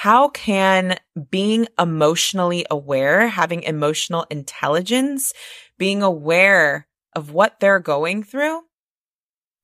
how 0.00 0.28
can 0.28 0.96
being 1.30 1.68
emotionally 1.78 2.64
aware, 2.70 3.28
having 3.28 3.62
emotional 3.64 4.24
intelligence, 4.30 5.34
being 5.76 6.02
aware 6.02 6.86
of 7.14 7.32
what 7.32 7.60
they're 7.60 7.78
going 7.78 8.22
through, 8.22 8.62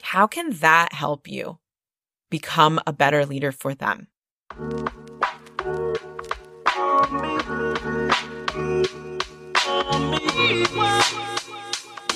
how 0.02 0.26
can 0.26 0.50
that 0.50 0.92
help 0.92 1.26
you 1.26 1.58
become 2.28 2.78
a 2.86 2.92
better 2.92 3.24
leader 3.24 3.50
for 3.50 3.74
them? 3.74 4.08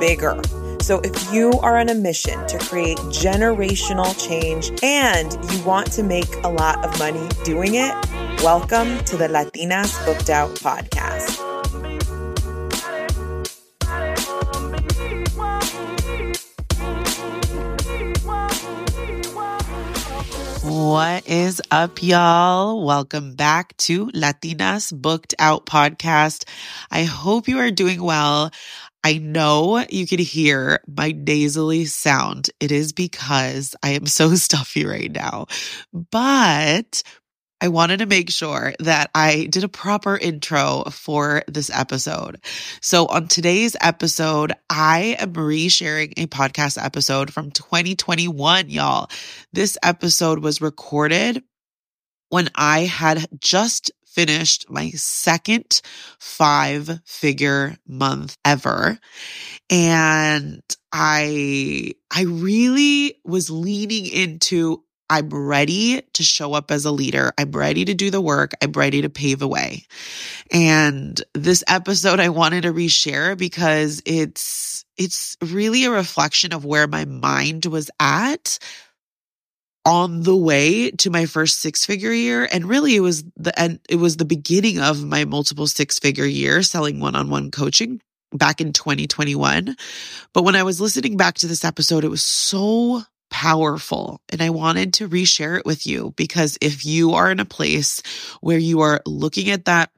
bigger. 0.00 0.40
So, 0.80 0.98
if 1.00 1.32
you 1.32 1.52
are 1.60 1.76
on 1.76 1.90
a 1.90 1.94
mission 1.94 2.44
to 2.48 2.58
create 2.58 2.98
generational 3.12 4.10
change 4.18 4.72
and 4.82 5.32
you 5.52 5.62
want 5.62 5.92
to 5.92 6.02
make 6.02 6.34
a 6.42 6.48
lot 6.48 6.84
of 6.84 6.98
money 6.98 7.28
doing 7.44 7.74
it, 7.74 7.94
welcome 8.42 8.98
to 9.04 9.16
the 9.16 9.28
Latinas 9.28 10.04
Booked 10.06 10.30
Out 10.30 10.50
podcast. 10.56 11.50
What 20.62 21.26
is 21.28 21.60
up, 21.70 22.02
y'all? 22.02 22.84
Welcome 22.84 23.34
back 23.34 23.76
to 23.78 24.06
Latinas 24.08 24.92
Booked 24.92 25.34
Out 25.38 25.66
podcast. 25.66 26.48
I 26.90 27.04
hope 27.04 27.48
you 27.48 27.58
are 27.58 27.70
doing 27.70 28.02
well. 28.02 28.50
I 29.02 29.18
know 29.18 29.84
you 29.88 30.06
can 30.06 30.18
hear 30.18 30.80
my 30.86 31.12
nasally 31.12 31.86
sound. 31.86 32.50
It 32.60 32.70
is 32.70 32.92
because 32.92 33.74
I 33.82 33.90
am 33.90 34.06
so 34.06 34.34
stuffy 34.34 34.84
right 34.84 35.10
now, 35.10 35.46
but 35.92 37.02
I 37.62 37.68
wanted 37.68 37.98
to 37.98 38.06
make 38.06 38.30
sure 38.30 38.72
that 38.78 39.10
I 39.14 39.46
did 39.50 39.64
a 39.64 39.68
proper 39.68 40.16
intro 40.16 40.84
for 40.90 41.42
this 41.46 41.70
episode. 41.70 42.42
So 42.80 43.06
on 43.06 43.28
today's 43.28 43.76
episode, 43.82 44.52
I 44.70 45.16
am 45.18 45.34
resharing 45.34 46.14
a 46.16 46.26
podcast 46.26 46.82
episode 46.82 47.32
from 47.32 47.50
2021, 47.50 48.70
y'all. 48.70 49.10
This 49.52 49.76
episode 49.82 50.38
was 50.38 50.62
recorded 50.62 51.42
when 52.30 52.48
I 52.54 52.80
had 52.80 53.26
just 53.40 53.90
finished 54.10 54.70
my 54.70 54.90
second 54.90 55.80
five 56.18 57.00
figure 57.04 57.76
month 57.86 58.36
ever. 58.44 58.98
And 59.68 60.62
I, 60.92 61.92
I 62.10 62.22
really 62.22 63.16
was 63.24 63.50
leaning 63.50 64.06
into 64.06 64.82
I'm 65.12 65.28
ready 65.28 66.02
to 66.12 66.22
show 66.22 66.54
up 66.54 66.70
as 66.70 66.84
a 66.84 66.92
leader. 66.92 67.32
I'm 67.36 67.50
ready 67.50 67.84
to 67.84 67.94
do 67.94 68.12
the 68.12 68.20
work. 68.20 68.52
I'm 68.62 68.70
ready 68.70 69.02
to 69.02 69.10
pave 69.10 69.42
a 69.42 69.48
way. 69.48 69.84
And 70.52 71.20
this 71.34 71.64
episode 71.66 72.20
I 72.20 72.28
wanted 72.28 72.62
to 72.62 72.72
reshare 72.72 73.36
because 73.36 74.00
it's, 74.06 74.84
it's 74.96 75.36
really 75.42 75.84
a 75.84 75.90
reflection 75.90 76.52
of 76.52 76.64
where 76.64 76.86
my 76.86 77.06
mind 77.06 77.66
was 77.66 77.90
at 77.98 78.60
on 79.84 80.22
the 80.22 80.36
way 80.36 80.90
to 80.90 81.10
my 81.10 81.26
first 81.26 81.60
six 81.60 81.84
figure 81.84 82.12
year. 82.12 82.48
And 82.52 82.66
really 82.66 82.96
it 82.96 83.00
was 83.00 83.24
the, 83.36 83.58
and 83.58 83.80
it 83.88 83.96
was 83.96 84.16
the 84.16 84.24
beginning 84.24 84.78
of 84.78 85.02
my 85.04 85.24
multiple 85.24 85.66
six 85.66 85.98
figure 85.98 86.26
year 86.26 86.62
selling 86.62 87.00
one 87.00 87.16
on 87.16 87.30
one 87.30 87.50
coaching 87.50 88.00
back 88.32 88.60
in 88.60 88.72
2021. 88.72 89.76
But 90.32 90.42
when 90.44 90.56
I 90.56 90.62
was 90.62 90.80
listening 90.80 91.16
back 91.16 91.36
to 91.36 91.46
this 91.46 91.64
episode, 91.64 92.04
it 92.04 92.08
was 92.08 92.22
so 92.22 93.02
powerful. 93.30 94.20
And 94.28 94.42
I 94.42 94.50
wanted 94.50 94.94
to 94.94 95.08
reshare 95.08 95.58
it 95.58 95.64
with 95.64 95.86
you 95.86 96.12
because 96.16 96.58
if 96.60 96.84
you 96.84 97.12
are 97.12 97.30
in 97.30 97.40
a 97.40 97.44
place 97.44 98.02
where 98.40 98.58
you 98.58 98.80
are 98.80 99.00
looking 99.06 99.50
at 99.50 99.64
that 99.64 99.90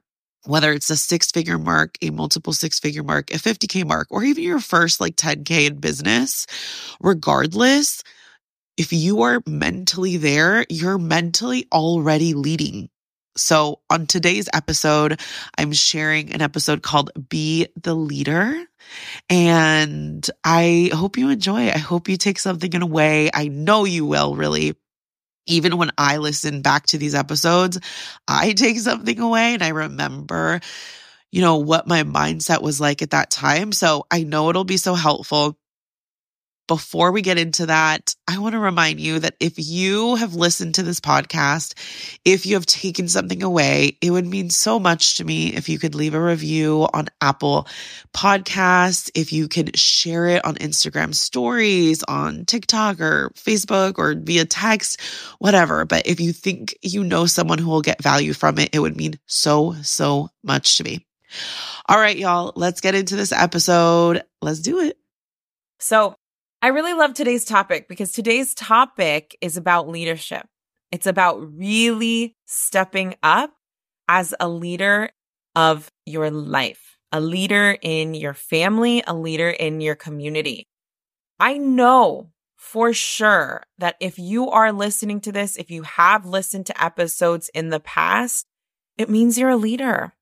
whether 0.45 0.73
it's 0.73 0.89
a 0.89 0.97
six 0.97 1.31
figure 1.31 1.57
mark, 1.57 1.97
a 2.01 2.09
multiple 2.09 2.53
six 2.53 2.79
figure 2.79 3.03
mark, 3.03 3.31
a 3.31 3.37
50K 3.37 3.85
mark, 3.85 4.07
or 4.09 4.23
even 4.23 4.43
your 4.43 4.59
first 4.59 4.99
like 4.99 5.15
10K 5.15 5.67
in 5.67 5.75
business, 5.77 6.45
regardless, 6.99 8.03
if 8.77 8.91
you 8.91 9.21
are 9.23 9.41
mentally 9.45 10.17
there, 10.17 10.65
you're 10.69 10.97
mentally 10.97 11.67
already 11.71 12.33
leading. 12.33 12.89
So 13.35 13.79
on 13.89 14.05
today's 14.05 14.47
episode, 14.53 15.19
I'm 15.57 15.73
sharing 15.73 16.33
an 16.33 16.41
episode 16.41 16.83
called 16.83 17.11
Be 17.29 17.67
the 17.81 17.95
Leader. 17.95 18.63
And 19.29 20.27
I 20.43 20.91
hope 20.93 21.17
you 21.17 21.29
enjoy 21.29 21.63
it. 21.63 21.75
I 21.75 21.79
hope 21.79 22.09
you 22.09 22.17
take 22.17 22.39
something 22.39 22.75
away. 22.81 23.29
I 23.33 23.47
know 23.47 23.85
you 23.85 24.05
will 24.05 24.35
really. 24.35 24.75
Even 25.45 25.77
when 25.77 25.91
I 25.97 26.17
listen 26.17 26.61
back 26.61 26.85
to 26.87 26.97
these 26.97 27.15
episodes, 27.15 27.77
I 28.27 28.53
take 28.53 28.79
something 28.79 29.19
away 29.19 29.53
and 29.55 29.63
I 29.63 29.69
remember, 29.69 30.61
you 31.33 31.41
know, 31.41 31.57
what 31.57 31.85
my 31.85 32.03
mindset 32.03 32.61
was 32.61 32.79
like 32.79 33.01
at 33.01 33.09
that 33.09 33.29
time. 33.29 33.73
So 33.73 34.05
I 34.09 34.23
know 34.23 34.49
it'll 34.49 34.63
be 34.63 34.77
so 34.77 34.93
helpful 34.93 35.57
before 36.67 37.11
we 37.11 37.21
get 37.21 37.37
into 37.37 37.65
that, 37.65 38.15
I 38.27 38.39
want 38.39 38.53
to 38.53 38.59
remind 38.59 38.99
you 38.99 39.19
that 39.19 39.35
if 39.39 39.53
you 39.57 40.15
have 40.15 40.33
listened 40.33 40.75
to 40.75 40.83
this 40.83 40.99
podcast, 40.99 41.73
if 42.23 42.45
you 42.45 42.55
have 42.55 42.65
taken 42.65 43.07
something 43.07 43.43
away, 43.43 43.97
it 44.01 44.11
would 44.11 44.25
mean 44.25 44.49
so 44.49 44.79
much 44.79 45.17
to 45.17 45.25
me 45.25 45.53
if 45.53 45.67
you 45.67 45.77
could 45.77 45.95
leave 45.95 46.13
a 46.13 46.21
review 46.21 46.87
on 46.93 47.09
Apple 47.21 47.67
Podcasts, 48.13 49.11
if 49.13 49.33
you 49.33 49.47
could 49.47 49.77
share 49.77 50.27
it 50.27 50.45
on 50.45 50.55
Instagram 50.55 51.13
stories, 51.13 52.03
on 52.03 52.45
TikTok 52.45 53.01
or 53.01 53.31
Facebook 53.35 53.97
or 53.97 54.15
via 54.15 54.45
text, 54.45 55.01
whatever. 55.39 55.85
But 55.85 56.07
if 56.07 56.19
you 56.19 56.31
think 56.31 56.77
you 56.81 57.03
know 57.03 57.25
someone 57.25 57.59
who 57.59 57.69
will 57.69 57.81
get 57.81 58.01
value 58.01 58.33
from 58.33 58.57
it, 58.59 58.69
it 58.73 58.79
would 58.79 58.95
mean 58.95 59.19
so, 59.25 59.75
so 59.81 60.29
much 60.43 60.77
to 60.77 60.83
me. 60.83 61.05
All 61.87 61.97
right, 61.97 62.17
y'all, 62.17 62.53
let's 62.55 62.81
get 62.81 62.95
into 62.95 63.15
this 63.15 63.31
episode. 63.31 64.23
Let's 64.41 64.59
do 64.59 64.79
it. 64.79 64.97
So, 65.79 66.15
I 66.63 66.67
really 66.67 66.93
love 66.93 67.13
today's 67.13 67.43
topic 67.43 67.89
because 67.89 68.13
today's 68.13 68.53
topic 68.53 69.37
is 69.41 69.57
about 69.57 69.89
leadership. 69.89 70.47
It's 70.93 71.05
about 71.05 71.57
really 71.57 72.37
stepping 72.45 73.15
up 73.21 73.51
as 74.07 74.33
a 74.39 74.47
leader 74.47 75.09
of 75.57 75.91
your 76.05 76.31
life, 76.31 76.97
a 77.11 77.19
leader 77.19 77.77
in 77.81 78.13
your 78.13 78.33
family, 78.33 79.03
a 79.05 79.13
leader 79.13 79.49
in 79.49 79.81
your 79.81 79.95
community. 79.95 80.69
I 81.37 81.57
know 81.57 82.31
for 82.55 82.93
sure 82.93 83.63
that 83.79 83.97
if 83.99 84.17
you 84.17 84.49
are 84.49 84.71
listening 84.71 85.19
to 85.19 85.33
this, 85.33 85.57
if 85.57 85.69
you 85.69 85.83
have 85.83 86.25
listened 86.25 86.67
to 86.67 86.81
episodes 86.81 87.49
in 87.53 87.71
the 87.71 87.81
past, 87.81 88.45
it 88.97 89.09
means 89.09 89.37
you're 89.37 89.49
a 89.49 89.57
leader. 89.57 90.13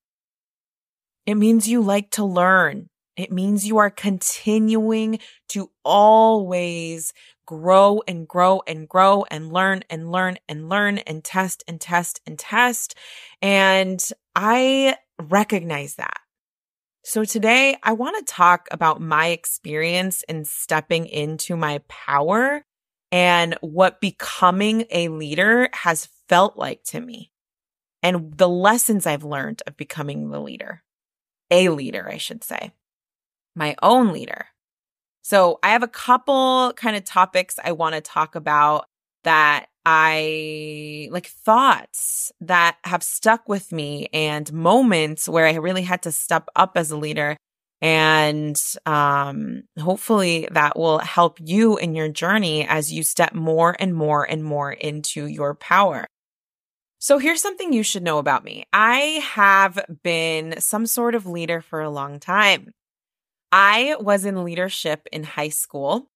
It 1.28 1.36
means 1.36 1.68
you 1.68 1.82
like 1.82 2.10
to 2.12 2.26
learn. 2.26 2.90
It 3.18 3.32
means 3.32 3.68
you 3.68 3.78
are 3.78 3.90
continuing 3.90 5.20
to 5.50 5.70
always 5.84 7.14
grow 7.46 8.02
and 8.08 8.28
grow 8.28 8.62
and 8.66 8.88
grow 8.88 9.26
and 9.30 9.52
learn 9.52 9.84
and 9.90 10.12
learn 10.12 10.38
and 10.48 10.70
learn 10.70 11.00
and 11.00 11.24
test 11.24 11.64
and 11.68 11.82
test 11.82 12.22
and 12.26 12.40
test. 12.40 12.96
And 13.42 14.02
I 14.36 14.96
recognize 15.20 15.96
that. 15.96 16.20
So 17.04 17.26
today 17.26 17.78
I 17.84 17.94
want 17.94 18.26
to 18.26 18.34
talk 18.34 18.68
about 18.72 19.02
my 19.02 19.28
experience 19.28 20.24
in 20.30 20.46
stepping 20.46 21.08
into 21.08 21.58
my 21.58 21.82
power 21.90 22.64
and 23.12 23.58
what 23.62 24.00
becoming 24.00 24.86
a 24.90 25.10
leader 25.10 25.68
has 25.74 26.08
felt 26.30 26.58
like 26.58 26.84
to 26.86 27.02
me 27.02 27.32
and 28.04 28.38
the 28.38 28.48
lessons 28.48 29.06
I've 29.06 29.24
learned 29.24 29.62
of 29.68 29.78
becoming 29.78 30.30
the 30.30 30.40
leader, 30.40 30.84
a 31.50 31.70
leader, 31.70 32.08
I 32.10 32.18
should 32.18 32.44
say 32.44 32.72
my 33.56 33.76
own 33.82 34.14
leader. 34.14 34.48
So 35.22 35.60
I 35.64 35.70
have 35.70 35.84
a 35.84 35.88
couple 35.88 36.74
kind 36.76 36.96
of 36.96 37.06
topics 37.06 37.56
I 37.64 37.74
want 37.74 37.96
to 37.96 38.02
talk 38.02 38.36
about 38.36 38.86
that 39.24 39.68
I 39.86 41.08
like 41.12 41.28
thoughts 41.28 42.32
that 42.42 42.78
have 42.84 43.04
stuck 43.04 43.48
with 43.50 43.72
me 43.72 44.08
and 44.14 44.52
moments 44.52 45.28
where 45.28 45.46
I 45.46 45.56
really 45.56 45.84
had 45.84 46.04
to 46.04 46.12
step 46.12 46.50
up 46.56 46.74
as 46.76 46.92
a 46.92 46.98
leader. 46.98 47.38
And 47.82 48.62
um, 48.86 49.64
hopefully 49.80 50.48
that 50.52 50.78
will 50.78 51.00
help 51.00 51.40
you 51.40 51.78
in 51.78 51.96
your 51.96 52.10
journey 52.10 52.68
as 52.68 52.94
you 52.94 53.02
step 53.02 53.34
more 53.34 53.76
and 53.80 53.96
more 53.96 54.24
and 54.24 54.44
more 54.44 54.72
into 54.72 55.26
your 55.26 55.56
power. 55.56 56.06
So 57.00 57.18
here's 57.18 57.42
something 57.42 57.74
you 57.74 57.82
should 57.82 58.04
know 58.04 58.20
about 58.20 58.44
me. 58.44 58.66
I 58.72 59.24
have 59.34 59.84
been 60.04 60.62
some 60.62 60.86
sort 60.86 61.16
of 61.16 61.26
leader 61.26 61.60
for 61.60 61.82
a 61.82 61.90
long 61.90 62.20
time. 62.20 62.72
I 63.52 63.96
was 64.00 64.26
in 64.26 64.44
leadership 64.44 65.08
in 65.12 65.24
high 65.24 65.50
school. 65.50 66.08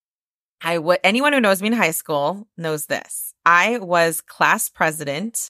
I 0.62 0.78
would 0.78 1.00
anyone 1.04 1.34
who 1.34 1.42
knows 1.42 1.62
me 1.62 1.68
in 1.68 1.74
high 1.74 1.92
school 1.92 2.48
knows 2.58 2.86
this. 2.86 3.34
I 3.46 3.78
was 3.80 4.22
class 4.22 4.70
president 4.70 5.50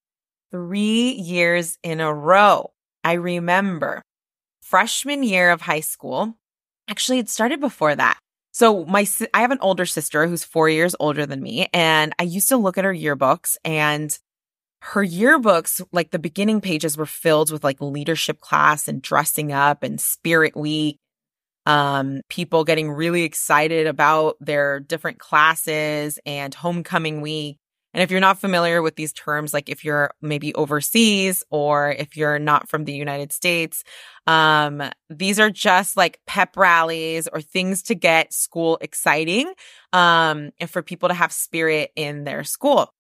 3 0.52 1.12
years 1.12 1.78
in 1.84 2.02
a 2.02 2.14
row. 2.14 2.72
I 3.04 3.14
remember 3.14 4.02
freshman 4.62 5.22
year 5.22 5.52
of 5.52 5.62
high 5.62 5.82
school. 5.82 6.36
Actually, 6.88 7.20
it 7.20 7.30
started 7.30 7.60
before 7.60 7.96
that. 7.96 8.18
So 8.52 8.86
my 8.86 9.06
I 9.34 9.42
have 9.42 9.52
an 9.52 9.60
older 9.62 9.86
sister 9.86 10.26
who's 10.28 10.44
4 10.44 10.70
years 10.70 10.96
older 11.00 11.26
than 11.26 11.42
me 11.42 11.68
and 11.72 12.14
I 12.18 12.24
used 12.24 12.50
to 12.50 12.58
look 12.58 12.78
at 12.78 12.86
her 12.86 12.94
yearbooks 12.94 13.58
and 13.64 14.18
her 14.82 15.06
yearbooks 15.06 15.86
like 15.92 16.12
the 16.12 16.20
beginning 16.20 16.62
pages 16.62 16.98
were 16.98 17.06
filled 17.06 17.52
with 17.52 17.64
like 17.64 17.82
leadership 17.82 18.40
class 18.40 18.88
and 18.88 19.02
dressing 19.02 19.52
up 19.52 19.84
and 19.84 20.02
spirit 20.02 20.56
week 20.56 21.00
um, 21.66 22.22
people 22.30 22.64
getting 22.64 22.92
really 22.92 23.24
excited 23.24 23.88
about 23.88 24.36
their 24.40 24.80
different 24.80 25.20
classes 25.20 26.20
and 26.26 26.54
homecoming 26.54 27.22
week. 27.22 27.58
And 27.94 28.04
if 28.04 28.12
you're 28.12 28.20
not 28.20 28.42
familiar 28.42 28.82
with 28.82 28.98
these 28.98 29.14
terms, 29.14 29.54
like 29.54 29.70
if 29.70 29.86
you're 29.86 30.12
maybe 30.22 30.54
overseas 30.54 31.46
or 31.50 31.92
if 31.92 32.18
you're 32.18 32.40
not 32.40 32.68
from 32.68 32.84
the 32.84 32.92
United 32.92 33.32
States, 33.32 33.86
um, 34.28 34.84
these 35.10 35.40
are 35.40 35.50
just 35.50 35.96
like 35.96 36.20
pep 36.28 36.58
rallies 36.58 37.30
or 37.32 37.40
things 37.40 37.84
to 37.84 37.96
get 37.96 38.34
school 38.34 38.78
exciting, 38.82 39.48
um, 39.94 40.52
and 40.60 40.70
for 40.70 40.82
people 40.82 41.08
to 41.08 41.16
have 41.16 41.32
spirit 41.32 41.92
in 41.96 42.26
their 42.26 42.44
school. 42.44 42.92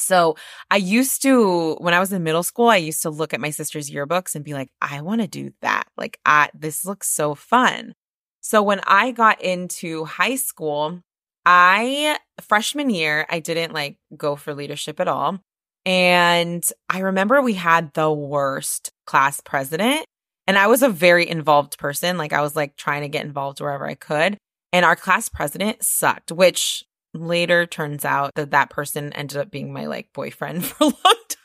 So 0.00 0.36
I 0.70 0.76
used 0.76 1.22
to, 1.22 1.74
when 1.80 1.94
I 1.94 2.00
was 2.00 2.12
in 2.12 2.22
middle 2.22 2.42
school, 2.42 2.68
I 2.68 2.76
used 2.76 3.02
to 3.02 3.10
look 3.10 3.34
at 3.34 3.40
my 3.40 3.50
sister's 3.50 3.90
yearbooks 3.90 4.34
and 4.34 4.44
be 4.44 4.54
like, 4.54 4.70
I 4.80 5.00
want 5.00 5.20
to 5.20 5.28
do 5.28 5.50
that. 5.62 5.84
Like, 5.96 6.18
I, 6.24 6.50
this 6.54 6.84
looks 6.84 7.08
so 7.08 7.34
fun. 7.34 7.94
So 8.40 8.62
when 8.62 8.80
I 8.86 9.10
got 9.10 9.42
into 9.42 10.04
high 10.04 10.36
school, 10.36 11.00
I, 11.44 12.18
freshman 12.40 12.90
year, 12.90 13.26
I 13.28 13.40
didn't 13.40 13.72
like 13.72 13.98
go 14.16 14.36
for 14.36 14.54
leadership 14.54 15.00
at 15.00 15.08
all. 15.08 15.40
And 15.84 16.64
I 16.88 17.00
remember 17.00 17.40
we 17.40 17.54
had 17.54 17.92
the 17.94 18.12
worst 18.12 18.90
class 19.06 19.40
president. 19.40 20.04
And 20.46 20.58
I 20.58 20.66
was 20.66 20.82
a 20.82 20.88
very 20.88 21.28
involved 21.28 21.78
person. 21.78 22.16
Like 22.16 22.32
I 22.32 22.40
was 22.40 22.56
like 22.56 22.76
trying 22.76 23.02
to 23.02 23.08
get 23.08 23.24
involved 23.24 23.60
wherever 23.60 23.86
I 23.86 23.94
could. 23.94 24.38
And 24.72 24.84
our 24.84 24.96
class 24.96 25.28
president 25.28 25.82
sucked, 25.82 26.32
which 26.32 26.84
later 27.14 27.66
turns 27.66 28.04
out 28.04 28.34
that 28.34 28.50
that 28.50 28.70
person 28.70 29.12
ended 29.12 29.38
up 29.38 29.50
being 29.50 29.72
my 29.72 29.86
like 29.86 30.12
boyfriend 30.12 30.64
for 30.64 30.84
a 30.84 30.86
long 30.86 31.22
time. 31.28 31.44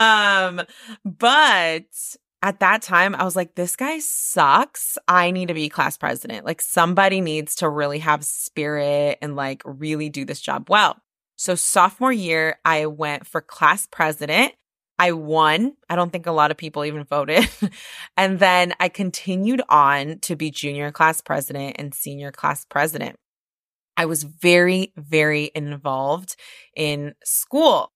Um, 0.00 0.62
but 1.04 1.84
at 2.44 2.60
that 2.60 2.82
time, 2.82 3.14
I 3.14 3.24
was 3.24 3.36
like, 3.36 3.54
this 3.54 3.74
guy 3.74 4.00
sucks. 4.00 4.98
I 5.08 5.30
need 5.30 5.48
to 5.48 5.54
be 5.54 5.70
class 5.70 5.96
president. 5.96 6.44
Like, 6.44 6.60
somebody 6.60 7.22
needs 7.22 7.54
to 7.56 7.70
really 7.70 8.00
have 8.00 8.22
spirit 8.22 9.16
and 9.22 9.34
like 9.34 9.62
really 9.64 10.10
do 10.10 10.26
this 10.26 10.42
job 10.42 10.68
well. 10.68 10.98
So, 11.36 11.54
sophomore 11.54 12.12
year, 12.12 12.58
I 12.64 12.86
went 12.86 13.26
for 13.26 13.40
class 13.40 13.88
president. 13.90 14.52
I 14.98 15.12
won. 15.12 15.72
I 15.88 15.96
don't 15.96 16.12
think 16.12 16.26
a 16.26 16.32
lot 16.32 16.50
of 16.50 16.56
people 16.56 16.84
even 16.84 17.04
voted. 17.04 17.48
and 18.16 18.38
then 18.38 18.74
I 18.78 18.90
continued 18.90 19.62
on 19.68 20.18
to 20.20 20.36
be 20.36 20.50
junior 20.50 20.92
class 20.92 21.20
president 21.20 21.76
and 21.78 21.94
senior 21.94 22.30
class 22.30 22.64
president. 22.64 23.16
I 23.96 24.06
was 24.06 24.22
very, 24.24 24.92
very 24.96 25.50
involved 25.54 26.36
in 26.76 27.14
school 27.24 27.92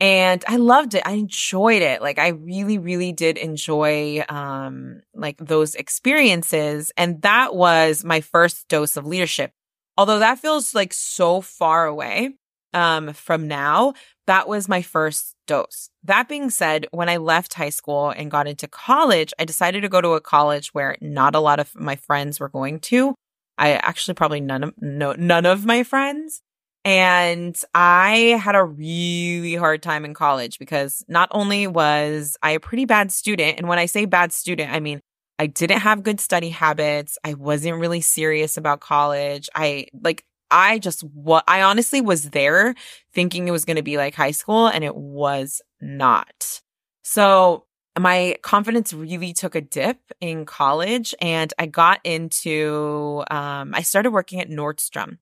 and 0.00 0.44
I 0.48 0.56
loved 0.56 0.94
it. 0.94 1.02
I 1.06 1.12
enjoyed 1.12 1.82
it. 1.82 2.02
Like 2.02 2.18
I 2.18 2.28
really, 2.28 2.78
really 2.78 3.12
did 3.12 3.38
enjoy, 3.38 4.24
um, 4.28 5.02
like 5.14 5.38
those 5.38 5.74
experiences. 5.74 6.92
And 6.96 7.22
that 7.22 7.54
was 7.54 8.04
my 8.04 8.20
first 8.20 8.68
dose 8.68 8.96
of 8.96 9.06
leadership. 9.06 9.52
Although 9.96 10.18
that 10.18 10.40
feels 10.40 10.74
like 10.74 10.92
so 10.92 11.40
far 11.40 11.86
away, 11.86 12.30
um, 12.74 13.12
from 13.12 13.46
now, 13.46 13.94
that 14.26 14.48
was 14.48 14.68
my 14.68 14.82
first 14.82 15.36
dose. 15.46 15.90
That 16.02 16.28
being 16.28 16.50
said, 16.50 16.86
when 16.90 17.08
I 17.08 17.18
left 17.18 17.54
high 17.54 17.70
school 17.70 18.10
and 18.10 18.30
got 18.30 18.48
into 18.48 18.66
college, 18.66 19.32
I 19.38 19.44
decided 19.44 19.82
to 19.82 19.88
go 19.88 20.00
to 20.00 20.14
a 20.14 20.20
college 20.20 20.74
where 20.74 20.96
not 21.00 21.36
a 21.36 21.40
lot 21.40 21.60
of 21.60 21.74
my 21.76 21.94
friends 21.94 22.40
were 22.40 22.48
going 22.48 22.80
to. 22.80 23.14
I 23.58 23.72
actually 23.74 24.14
probably 24.14 24.40
none 24.40 24.64
of 24.64 24.74
no 24.80 25.12
none 25.12 25.46
of 25.46 25.64
my 25.64 25.82
friends. 25.82 26.42
And 26.86 27.58
I 27.74 28.38
had 28.42 28.54
a 28.54 28.64
really 28.64 29.54
hard 29.54 29.82
time 29.82 30.04
in 30.04 30.12
college 30.12 30.58
because 30.58 31.02
not 31.08 31.30
only 31.32 31.66
was 31.66 32.36
I 32.42 32.50
a 32.50 32.60
pretty 32.60 32.84
bad 32.84 33.10
student, 33.10 33.58
and 33.58 33.68
when 33.68 33.78
I 33.78 33.86
say 33.86 34.04
bad 34.04 34.32
student, 34.32 34.70
I 34.72 34.80
mean 34.80 35.00
I 35.38 35.46
didn't 35.46 35.80
have 35.80 36.02
good 36.02 36.20
study 36.20 36.50
habits. 36.50 37.18
I 37.24 37.34
wasn't 37.34 37.80
really 37.80 38.00
serious 38.00 38.56
about 38.56 38.80
college. 38.80 39.48
I 39.54 39.86
like 40.02 40.24
I 40.50 40.78
just 40.78 41.02
what 41.02 41.44
I 41.48 41.62
honestly 41.62 42.00
was 42.00 42.30
there 42.30 42.74
thinking 43.12 43.48
it 43.48 43.52
was 43.52 43.64
going 43.64 43.76
to 43.76 43.82
be 43.82 43.96
like 43.96 44.14
high 44.14 44.30
school 44.30 44.68
and 44.68 44.84
it 44.84 44.94
was 44.94 45.62
not. 45.80 46.60
So 47.02 47.66
my 47.98 48.36
confidence 48.42 48.92
really 48.92 49.32
took 49.32 49.54
a 49.54 49.60
dip 49.60 49.98
in 50.20 50.44
college 50.46 51.14
and 51.20 51.52
I 51.58 51.66
got 51.66 52.00
into 52.04 53.22
um 53.30 53.74
I 53.74 53.82
started 53.82 54.10
working 54.10 54.40
at 54.40 54.50
Nordstrom. 54.50 55.18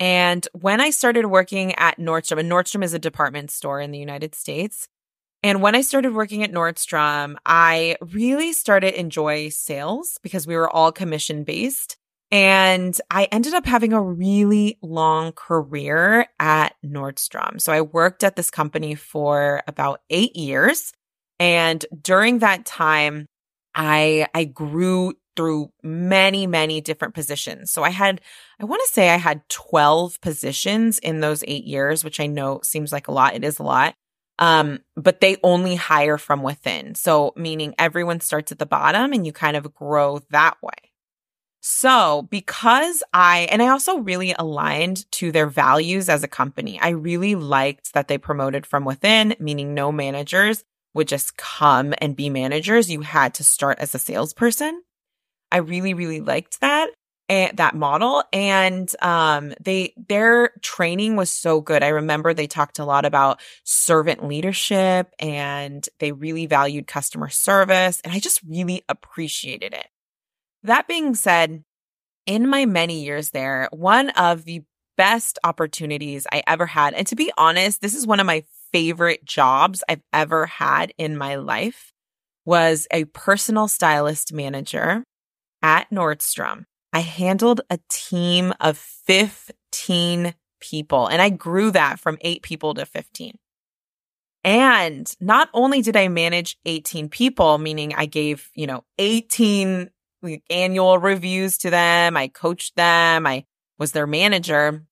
And 0.00 0.46
when 0.52 0.80
I 0.80 0.90
started 0.90 1.26
working 1.26 1.76
at 1.76 1.98
Nordstrom, 1.98 2.40
and 2.40 2.50
Nordstrom 2.50 2.82
is 2.82 2.92
a 2.92 2.98
department 2.98 3.52
store 3.52 3.80
in 3.80 3.92
the 3.92 3.98
United 3.98 4.34
States. 4.34 4.88
And 5.44 5.62
when 5.62 5.74
I 5.74 5.80
started 5.80 6.14
working 6.14 6.42
at 6.42 6.52
Nordstrom, 6.52 7.36
I 7.46 7.96
really 8.00 8.52
started 8.52 8.98
enjoy 8.98 9.48
sales 9.50 10.18
because 10.22 10.46
we 10.46 10.56
were 10.56 10.70
all 10.70 10.92
commission 10.92 11.44
based. 11.44 11.96
And 12.32 12.98
I 13.10 13.28
ended 13.30 13.52
up 13.52 13.66
having 13.66 13.92
a 13.92 14.02
really 14.02 14.78
long 14.82 15.32
career 15.32 16.26
at 16.40 16.74
Nordstrom. 16.84 17.60
So 17.60 17.72
I 17.72 17.82
worked 17.82 18.24
at 18.24 18.36
this 18.36 18.50
company 18.50 18.94
for 18.94 19.62
about 19.68 20.00
eight 20.10 20.34
years. 20.34 20.92
And 21.42 21.84
during 22.00 22.38
that 22.38 22.64
time, 22.64 23.26
I, 23.74 24.28
I 24.32 24.44
grew 24.44 25.14
through 25.34 25.72
many, 25.82 26.46
many 26.46 26.80
different 26.80 27.14
positions. 27.14 27.72
So 27.72 27.82
I 27.82 27.90
had, 27.90 28.20
I 28.60 28.64
want 28.64 28.80
to 28.86 28.92
say 28.92 29.10
I 29.10 29.16
had 29.16 29.48
12 29.48 30.20
positions 30.20 31.00
in 31.00 31.18
those 31.18 31.42
eight 31.48 31.64
years, 31.64 32.04
which 32.04 32.20
I 32.20 32.28
know 32.28 32.60
seems 32.62 32.92
like 32.92 33.08
a 33.08 33.12
lot. 33.12 33.34
It 33.34 33.42
is 33.42 33.58
a 33.58 33.64
lot. 33.64 33.94
Um, 34.38 34.84
but 34.94 35.20
they 35.20 35.36
only 35.42 35.74
hire 35.74 36.16
from 36.16 36.44
within. 36.44 36.94
So 36.94 37.32
meaning 37.34 37.74
everyone 37.76 38.20
starts 38.20 38.52
at 38.52 38.60
the 38.60 38.64
bottom 38.66 39.12
and 39.12 39.26
you 39.26 39.32
kind 39.32 39.56
of 39.56 39.74
grow 39.74 40.20
that 40.30 40.58
way. 40.62 40.92
So 41.60 42.28
because 42.30 43.02
I, 43.12 43.48
and 43.50 43.60
I 43.60 43.68
also 43.68 43.98
really 43.98 44.32
aligned 44.38 45.10
to 45.12 45.32
their 45.32 45.48
values 45.48 46.08
as 46.08 46.22
a 46.22 46.28
company. 46.28 46.78
I 46.80 46.90
really 46.90 47.34
liked 47.34 47.94
that 47.94 48.06
they 48.06 48.16
promoted 48.16 48.64
from 48.64 48.84
within, 48.84 49.34
meaning 49.40 49.74
no 49.74 49.90
managers 49.90 50.62
would 50.94 51.08
just 51.08 51.36
come 51.36 51.94
and 51.98 52.16
be 52.16 52.30
managers. 52.30 52.90
You 52.90 53.00
had 53.00 53.34
to 53.34 53.44
start 53.44 53.78
as 53.78 53.94
a 53.94 53.98
salesperson. 53.98 54.82
I 55.50 55.58
really, 55.58 55.94
really 55.94 56.20
liked 56.20 56.60
that 56.60 56.90
and 57.32 57.50
eh, 57.50 57.52
that 57.54 57.74
model 57.74 58.22
and 58.32 58.94
um 59.00 59.54
they 59.60 59.94
their 60.08 60.52
training 60.60 61.16
was 61.16 61.30
so 61.30 61.60
good 61.60 61.82
i 61.82 61.88
remember 61.88 62.34
they 62.34 62.46
talked 62.46 62.78
a 62.78 62.84
lot 62.84 63.04
about 63.04 63.40
servant 63.64 64.26
leadership 64.26 65.12
and 65.18 65.88
they 65.98 66.12
really 66.12 66.46
valued 66.46 66.86
customer 66.86 67.28
service 67.28 68.00
and 68.04 68.12
i 68.12 68.18
just 68.18 68.42
really 68.42 68.82
appreciated 68.88 69.72
it 69.72 69.86
that 70.62 70.88
being 70.88 71.14
said 71.14 71.64
in 72.26 72.46
my 72.48 72.66
many 72.66 73.02
years 73.02 73.30
there 73.30 73.68
one 73.72 74.10
of 74.10 74.44
the 74.44 74.62
best 74.96 75.38
opportunities 75.42 76.26
i 76.32 76.42
ever 76.46 76.66
had 76.66 76.92
and 76.94 77.06
to 77.06 77.16
be 77.16 77.32
honest 77.38 77.80
this 77.80 77.94
is 77.94 78.06
one 78.06 78.20
of 78.20 78.26
my 78.26 78.44
favorite 78.72 79.24
jobs 79.24 79.82
i've 79.88 80.02
ever 80.12 80.46
had 80.46 80.92
in 80.98 81.16
my 81.16 81.36
life 81.36 81.92
was 82.44 82.86
a 82.90 83.04
personal 83.04 83.68
stylist 83.68 84.32
manager 84.32 85.04
at 85.62 85.90
Nordstrom, 85.90 86.64
I 86.92 87.00
handled 87.00 87.62
a 87.70 87.78
team 87.88 88.52
of 88.60 88.76
15 88.76 90.34
people 90.60 91.06
and 91.06 91.22
I 91.22 91.30
grew 91.30 91.70
that 91.70 91.98
from 91.98 92.18
eight 92.20 92.42
people 92.42 92.74
to 92.74 92.84
15. 92.84 93.38
And 94.44 95.14
not 95.20 95.48
only 95.54 95.82
did 95.82 95.96
I 95.96 96.08
manage 96.08 96.58
18 96.66 97.08
people, 97.08 97.58
meaning 97.58 97.94
I 97.94 98.06
gave, 98.06 98.50
you 98.54 98.66
know, 98.66 98.84
18 98.98 99.88
annual 100.50 100.98
reviews 100.98 101.58
to 101.58 101.70
them, 101.70 102.16
I 102.16 102.28
coached 102.28 102.74
them, 102.74 103.26
I 103.26 103.44
was 103.78 103.92
their 103.92 104.06
manager, 104.06 104.84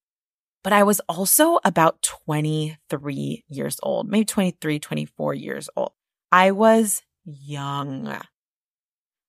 but 0.63 0.73
I 0.73 0.83
was 0.83 0.99
also 1.09 1.59
about 1.63 2.01
23 2.01 3.43
years 3.47 3.79
old, 3.81 4.09
maybe 4.09 4.25
23, 4.25 4.79
24 4.79 5.33
years 5.33 5.69
old. 5.75 5.91
I 6.31 6.51
was 6.51 7.01
young. 7.25 8.07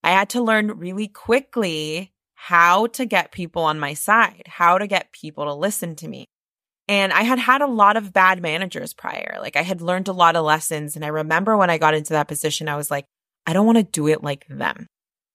I 0.04 0.10
had 0.10 0.28
to 0.30 0.42
learn 0.42 0.78
really 0.78 1.08
quickly 1.08 2.12
how 2.34 2.86
to 2.88 3.04
get 3.04 3.32
people 3.32 3.62
on 3.62 3.78
my 3.78 3.94
side, 3.94 4.44
how 4.46 4.78
to 4.78 4.86
get 4.86 5.12
people 5.12 5.44
to 5.44 5.54
listen 5.54 5.94
to 5.96 6.08
me. 6.08 6.26
And 6.88 7.12
I 7.12 7.22
had 7.22 7.38
had 7.38 7.62
a 7.62 7.66
lot 7.66 7.96
of 7.96 8.12
bad 8.12 8.42
managers 8.42 8.92
prior. 8.92 9.38
Like 9.40 9.56
I 9.56 9.62
had 9.62 9.80
learned 9.80 10.08
a 10.08 10.12
lot 10.12 10.34
of 10.34 10.44
lessons. 10.44 10.96
And 10.96 11.04
I 11.04 11.08
remember 11.08 11.56
when 11.56 11.70
I 11.70 11.78
got 11.78 11.94
into 11.94 12.14
that 12.14 12.28
position, 12.28 12.68
I 12.68 12.76
was 12.76 12.90
like, 12.90 13.06
I 13.46 13.52
don't 13.52 13.66
want 13.66 13.78
to 13.78 13.84
do 13.84 14.08
it 14.08 14.22
like 14.22 14.46
them. 14.48 14.86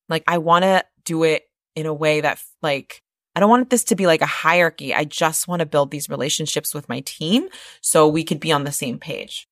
Like 0.10 0.24
I 0.28 0.38
want 0.38 0.64
to 0.64 0.84
do 1.06 1.24
it 1.24 1.44
in 1.76 1.86
a 1.86 1.94
way 1.94 2.22
that 2.22 2.42
like, 2.62 3.02
I 3.38 3.40
don't 3.40 3.52
want 3.52 3.70
this 3.70 3.84
to 3.84 3.96
be 3.96 4.08
like 4.08 4.22
a 4.22 4.26
hierarchy. 4.26 4.96
I 4.96 5.04
just 5.04 5.48
want 5.48 5.60
to 5.60 5.68
build 5.68 5.92
these 5.92 6.10
relationships 6.10 6.74
with 6.74 6.90
my 6.90 7.02
team 7.02 7.50
so 7.82 8.08
we 8.08 8.24
could 8.24 8.40
be 8.40 8.52
on 8.52 8.64
the 8.64 8.72
same 8.72 8.98
page. 8.98 9.46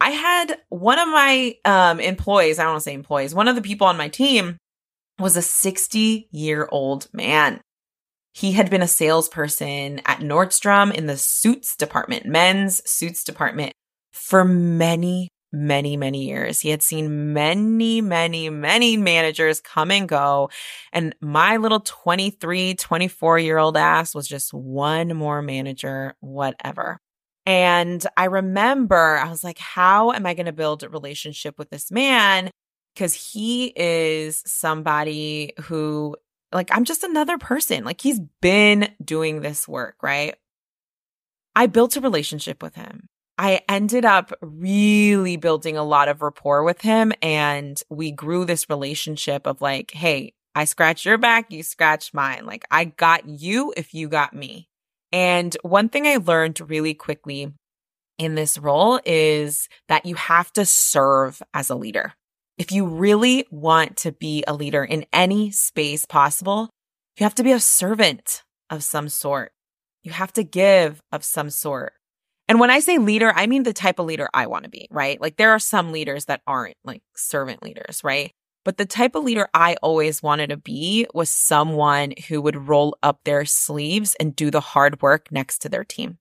I 0.00 0.10
had 0.10 0.58
one 0.68 0.98
of 0.98 1.06
my 1.06 1.54
um, 1.64 2.00
employees, 2.00 2.58
I 2.58 2.64
don't 2.64 2.72
want 2.72 2.80
to 2.80 2.90
say 2.90 2.94
employees, 2.94 3.36
one 3.36 3.46
of 3.46 3.54
the 3.54 3.62
people 3.62 3.86
on 3.86 3.96
my 3.96 4.08
team 4.08 4.56
was 5.16 5.36
a 5.36 5.42
60 5.42 6.28
year 6.32 6.68
old 6.72 7.06
man. 7.12 7.60
He 8.32 8.50
had 8.50 8.68
been 8.68 8.82
a 8.82 8.88
salesperson 8.88 10.00
at 10.04 10.18
Nordstrom 10.18 10.92
in 10.92 11.06
the 11.06 11.16
suits 11.16 11.76
department, 11.76 12.26
men's 12.26 12.82
suits 12.84 13.22
department 13.22 13.74
for 14.10 14.44
many, 14.44 15.28
many, 15.52 15.96
many 15.96 16.26
years. 16.26 16.60
He 16.60 16.70
had 16.70 16.82
seen 16.82 17.32
many, 17.32 18.00
many, 18.00 18.50
many 18.50 18.96
managers 18.96 19.60
come 19.60 19.90
and 19.90 20.08
go. 20.08 20.50
And 20.92 21.14
my 21.20 21.56
little 21.56 21.80
23, 21.80 22.74
24 22.74 23.38
year 23.38 23.58
old 23.58 23.76
ass 23.76 24.14
was 24.14 24.28
just 24.28 24.52
one 24.52 25.16
more 25.16 25.42
manager, 25.42 26.14
whatever. 26.20 26.98
And 27.46 28.04
I 28.16 28.26
remember 28.26 29.16
I 29.16 29.30
was 29.30 29.42
like, 29.42 29.58
how 29.58 30.12
am 30.12 30.26
I 30.26 30.34
going 30.34 30.46
to 30.46 30.52
build 30.52 30.82
a 30.82 30.88
relationship 30.88 31.58
with 31.58 31.70
this 31.70 31.90
man? 31.90 32.50
Because 32.94 33.14
he 33.14 33.72
is 33.74 34.42
somebody 34.44 35.54
who, 35.62 36.14
like, 36.52 36.68
I'm 36.72 36.84
just 36.84 37.04
another 37.04 37.38
person. 37.38 37.84
Like, 37.84 38.02
he's 38.02 38.20
been 38.42 38.90
doing 39.02 39.40
this 39.40 39.66
work, 39.66 39.96
right? 40.02 40.34
I 41.56 41.66
built 41.68 41.96
a 41.96 42.02
relationship 42.02 42.62
with 42.62 42.74
him. 42.74 43.08
I 43.38 43.60
ended 43.68 44.04
up 44.04 44.32
really 44.42 45.36
building 45.36 45.76
a 45.76 45.84
lot 45.84 46.08
of 46.08 46.22
rapport 46.22 46.64
with 46.64 46.80
him. 46.80 47.12
And 47.22 47.80
we 47.88 48.10
grew 48.10 48.44
this 48.44 48.68
relationship 48.68 49.46
of 49.46 49.62
like, 49.62 49.92
hey, 49.92 50.34
I 50.56 50.64
scratch 50.64 51.06
your 51.06 51.18
back, 51.18 51.52
you 51.52 51.62
scratch 51.62 52.12
mine. 52.12 52.44
Like, 52.44 52.64
I 52.68 52.86
got 52.86 53.28
you 53.28 53.72
if 53.76 53.94
you 53.94 54.08
got 54.08 54.34
me. 54.34 54.68
And 55.12 55.56
one 55.62 55.88
thing 55.88 56.06
I 56.06 56.16
learned 56.16 56.60
really 56.68 56.94
quickly 56.94 57.52
in 58.18 58.34
this 58.34 58.58
role 58.58 59.00
is 59.06 59.68
that 59.86 60.04
you 60.04 60.16
have 60.16 60.52
to 60.54 60.66
serve 60.66 61.40
as 61.54 61.70
a 61.70 61.76
leader. 61.76 62.14
If 62.58 62.72
you 62.72 62.86
really 62.86 63.46
want 63.52 63.96
to 63.98 64.10
be 64.10 64.42
a 64.48 64.54
leader 64.54 64.82
in 64.82 65.06
any 65.12 65.52
space 65.52 66.04
possible, 66.04 66.70
you 67.16 67.24
have 67.24 67.36
to 67.36 67.44
be 67.44 67.52
a 67.52 67.60
servant 67.60 68.42
of 68.68 68.82
some 68.82 69.08
sort. 69.08 69.52
You 70.02 70.10
have 70.10 70.32
to 70.32 70.42
give 70.42 71.00
of 71.12 71.24
some 71.24 71.50
sort. 71.50 71.92
And 72.48 72.58
when 72.58 72.70
I 72.70 72.80
say 72.80 72.98
leader, 72.98 73.32
I 73.34 73.46
mean 73.46 73.62
the 73.62 73.74
type 73.74 73.98
of 73.98 74.06
leader 74.06 74.28
I 74.32 74.46
want 74.46 74.64
to 74.64 74.70
be, 74.70 74.88
right? 74.90 75.20
Like 75.20 75.36
there 75.36 75.50
are 75.50 75.58
some 75.58 75.92
leaders 75.92 76.24
that 76.24 76.40
aren't 76.46 76.76
like 76.82 77.02
servant 77.14 77.62
leaders, 77.62 78.00
right? 78.02 78.32
But 78.64 78.78
the 78.78 78.86
type 78.86 79.14
of 79.14 79.24
leader 79.24 79.48
I 79.54 79.76
always 79.82 80.22
wanted 80.22 80.48
to 80.48 80.56
be 80.56 81.06
was 81.14 81.30
someone 81.30 82.12
who 82.28 82.40
would 82.40 82.68
roll 82.68 82.96
up 83.02 83.20
their 83.24 83.44
sleeves 83.44 84.16
and 84.18 84.34
do 84.34 84.50
the 84.50 84.60
hard 84.60 85.00
work 85.02 85.30
next 85.30 85.58
to 85.58 85.68
their 85.68 85.84
team. 85.84 86.18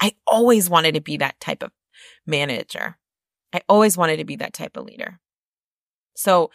I 0.00 0.12
always 0.26 0.70
wanted 0.70 0.94
to 0.94 1.00
be 1.00 1.16
that 1.18 1.40
type 1.40 1.62
of 1.62 1.72
manager. 2.26 2.96
I 3.52 3.62
always 3.68 3.96
wanted 3.96 4.18
to 4.18 4.24
be 4.24 4.36
that 4.36 4.52
type 4.52 4.76
of 4.76 4.84
leader. 4.84 5.18
So 6.14 6.50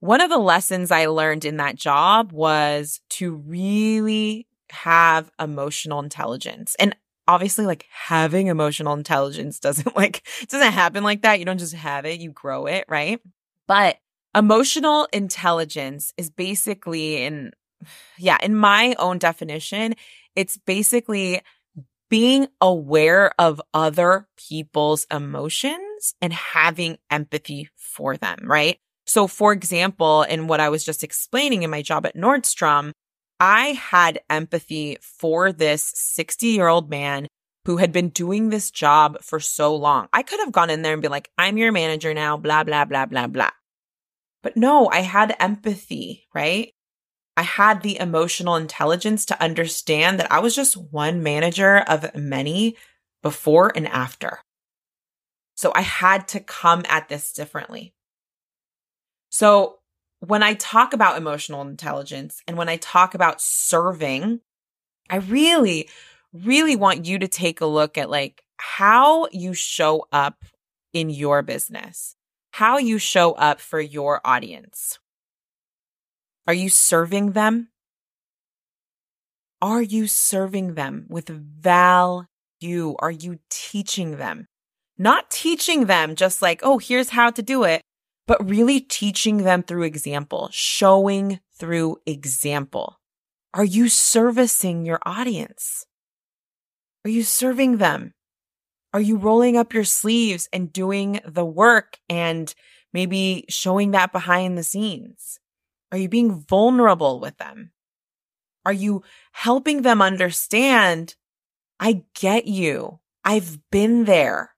one 0.00 0.20
of 0.20 0.30
the 0.30 0.38
lessons 0.38 0.90
I 0.90 1.06
learned 1.06 1.44
in 1.44 1.56
that 1.56 1.76
job 1.76 2.32
was 2.32 3.00
to 3.10 3.34
really 3.34 4.46
have 4.70 5.30
emotional 5.40 6.00
intelligence. 6.00 6.76
And 6.78 6.94
obviously 7.28 7.66
like 7.66 7.86
having 7.92 8.48
emotional 8.48 8.94
intelligence 8.94 9.60
doesn't 9.60 9.94
like, 9.94 10.26
doesn't 10.48 10.72
happen 10.72 11.04
like 11.04 11.22
that. 11.22 11.38
You 11.38 11.44
don't 11.44 11.58
just 11.58 11.74
have 11.74 12.04
it, 12.06 12.20
you 12.20 12.32
grow 12.32 12.66
it, 12.66 12.86
right? 12.88 13.20
But 13.68 13.98
Emotional 14.38 15.08
intelligence 15.12 16.12
is 16.16 16.30
basically 16.30 17.24
in, 17.24 17.52
yeah, 18.18 18.36
in 18.42 18.54
my 18.54 18.94
own 18.98 19.18
definition, 19.18 19.94
it's 20.36 20.58
basically 20.58 21.40
being 22.10 22.46
aware 22.60 23.32
of 23.38 23.60
other 23.72 24.28
people's 24.36 25.06
emotions 25.10 26.14
and 26.20 26.32
having 26.32 26.98
empathy 27.10 27.68
for 27.76 28.16
them, 28.16 28.38
right? 28.44 28.78
So 29.06 29.26
for 29.26 29.52
example, 29.52 30.22
in 30.22 30.46
what 30.46 30.60
I 30.60 30.68
was 30.68 30.84
just 30.84 31.02
explaining 31.02 31.62
in 31.62 31.70
my 31.70 31.82
job 31.82 32.04
at 32.06 32.16
Nordstrom, 32.16 32.92
I 33.40 33.68
had 33.68 34.20
empathy 34.28 34.98
for 35.00 35.52
this 35.52 35.92
60 35.94 36.48
year 36.48 36.68
old 36.68 36.90
man 36.90 37.28
who 37.64 37.76
had 37.76 37.92
been 37.92 38.08
doing 38.08 38.48
this 38.48 38.70
job 38.70 39.22
for 39.22 39.40
so 39.40 39.74
long. 39.76 40.08
I 40.12 40.22
could 40.22 40.40
have 40.40 40.52
gone 40.52 40.70
in 40.70 40.82
there 40.82 40.94
and 40.94 41.02
been 41.02 41.10
like, 41.10 41.30
I'm 41.36 41.58
your 41.58 41.70
manager 41.70 42.14
now, 42.14 42.36
blah, 42.36 42.64
blah, 42.64 42.84
blah, 42.84 43.06
blah, 43.06 43.26
blah. 43.26 43.50
But 44.42 44.56
no, 44.56 44.88
I 44.88 45.00
had 45.00 45.36
empathy, 45.38 46.26
right? 46.34 46.72
I 47.36 47.42
had 47.42 47.82
the 47.82 48.00
emotional 48.00 48.56
intelligence 48.56 49.26
to 49.26 49.42
understand 49.42 50.18
that 50.18 50.32
I 50.32 50.40
was 50.40 50.56
just 50.56 50.76
one 50.76 51.22
manager 51.22 51.78
of 51.78 52.14
many 52.14 52.76
before 53.22 53.70
and 53.76 53.86
after. 53.86 54.40
So 55.54 55.72
I 55.74 55.82
had 55.82 56.26
to 56.28 56.40
come 56.40 56.84
at 56.88 57.08
this 57.08 57.32
differently. 57.32 57.92
So 59.28 59.77
when 60.20 60.42
I 60.42 60.54
talk 60.54 60.92
about 60.92 61.16
emotional 61.16 61.62
intelligence 61.62 62.42
and 62.46 62.56
when 62.56 62.68
I 62.68 62.76
talk 62.76 63.14
about 63.14 63.40
serving, 63.40 64.40
I 65.08 65.16
really, 65.16 65.88
really 66.32 66.76
want 66.76 67.06
you 67.06 67.18
to 67.18 67.28
take 67.28 67.60
a 67.60 67.66
look 67.66 67.96
at 67.96 68.10
like 68.10 68.42
how 68.56 69.28
you 69.32 69.54
show 69.54 70.06
up 70.12 70.44
in 70.92 71.10
your 71.10 71.42
business 71.42 72.16
how 72.58 72.76
you 72.76 72.98
show 72.98 73.34
up 73.34 73.60
for 73.60 73.80
your 73.80 74.20
audience. 74.24 74.98
Are 76.48 76.54
you 76.54 76.68
serving 76.68 77.30
them? 77.30 77.68
Are 79.62 79.80
you 79.80 80.08
serving 80.08 80.74
them 80.74 81.06
with 81.08 81.28
value? 81.28 82.26
Are 82.98 83.12
you 83.12 83.38
teaching 83.48 84.16
them? 84.16 84.46
Not 84.98 85.30
teaching 85.30 85.86
them 85.86 86.16
just 86.16 86.42
like, 86.42 86.58
oh, 86.64 86.78
here's 86.78 87.10
how 87.10 87.30
to 87.30 87.42
do 87.42 87.62
it, 87.62 87.82
but 88.28 88.46
really 88.46 88.78
teaching 88.78 89.38
them 89.38 89.62
through 89.62 89.84
example, 89.84 90.50
showing 90.52 91.40
through 91.54 91.96
example. 92.04 93.00
Are 93.54 93.64
you 93.64 93.88
servicing 93.88 94.84
your 94.84 95.00
audience? 95.06 95.86
Are 97.06 97.10
you 97.10 97.22
serving 97.22 97.78
them? 97.78 98.12
Are 98.92 99.00
you 99.00 99.16
rolling 99.16 99.56
up 99.56 99.72
your 99.72 99.84
sleeves 99.84 100.46
and 100.52 100.70
doing 100.70 101.20
the 101.26 101.44
work 101.44 101.98
and 102.10 102.54
maybe 102.92 103.46
showing 103.48 103.92
that 103.92 104.12
behind 104.12 104.58
the 104.58 104.62
scenes? 104.62 105.40
Are 105.90 105.98
you 105.98 106.10
being 106.10 106.38
vulnerable 106.38 107.20
with 107.20 107.38
them? 107.38 107.72
Are 108.66 108.74
you 108.74 109.02
helping 109.32 109.80
them 109.82 110.02
understand? 110.02 111.16
I 111.80 112.04
get 112.14 112.46
you. 112.46 113.00
I've 113.24 113.58
been 113.70 114.04
there. 114.04 114.54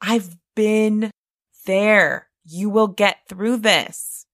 I've 0.00 0.38
been 0.54 1.10
there. 1.66 2.25
You 2.48 2.70
will 2.70 2.88
get 2.88 3.18
through 3.28 3.58
this. 3.58 4.26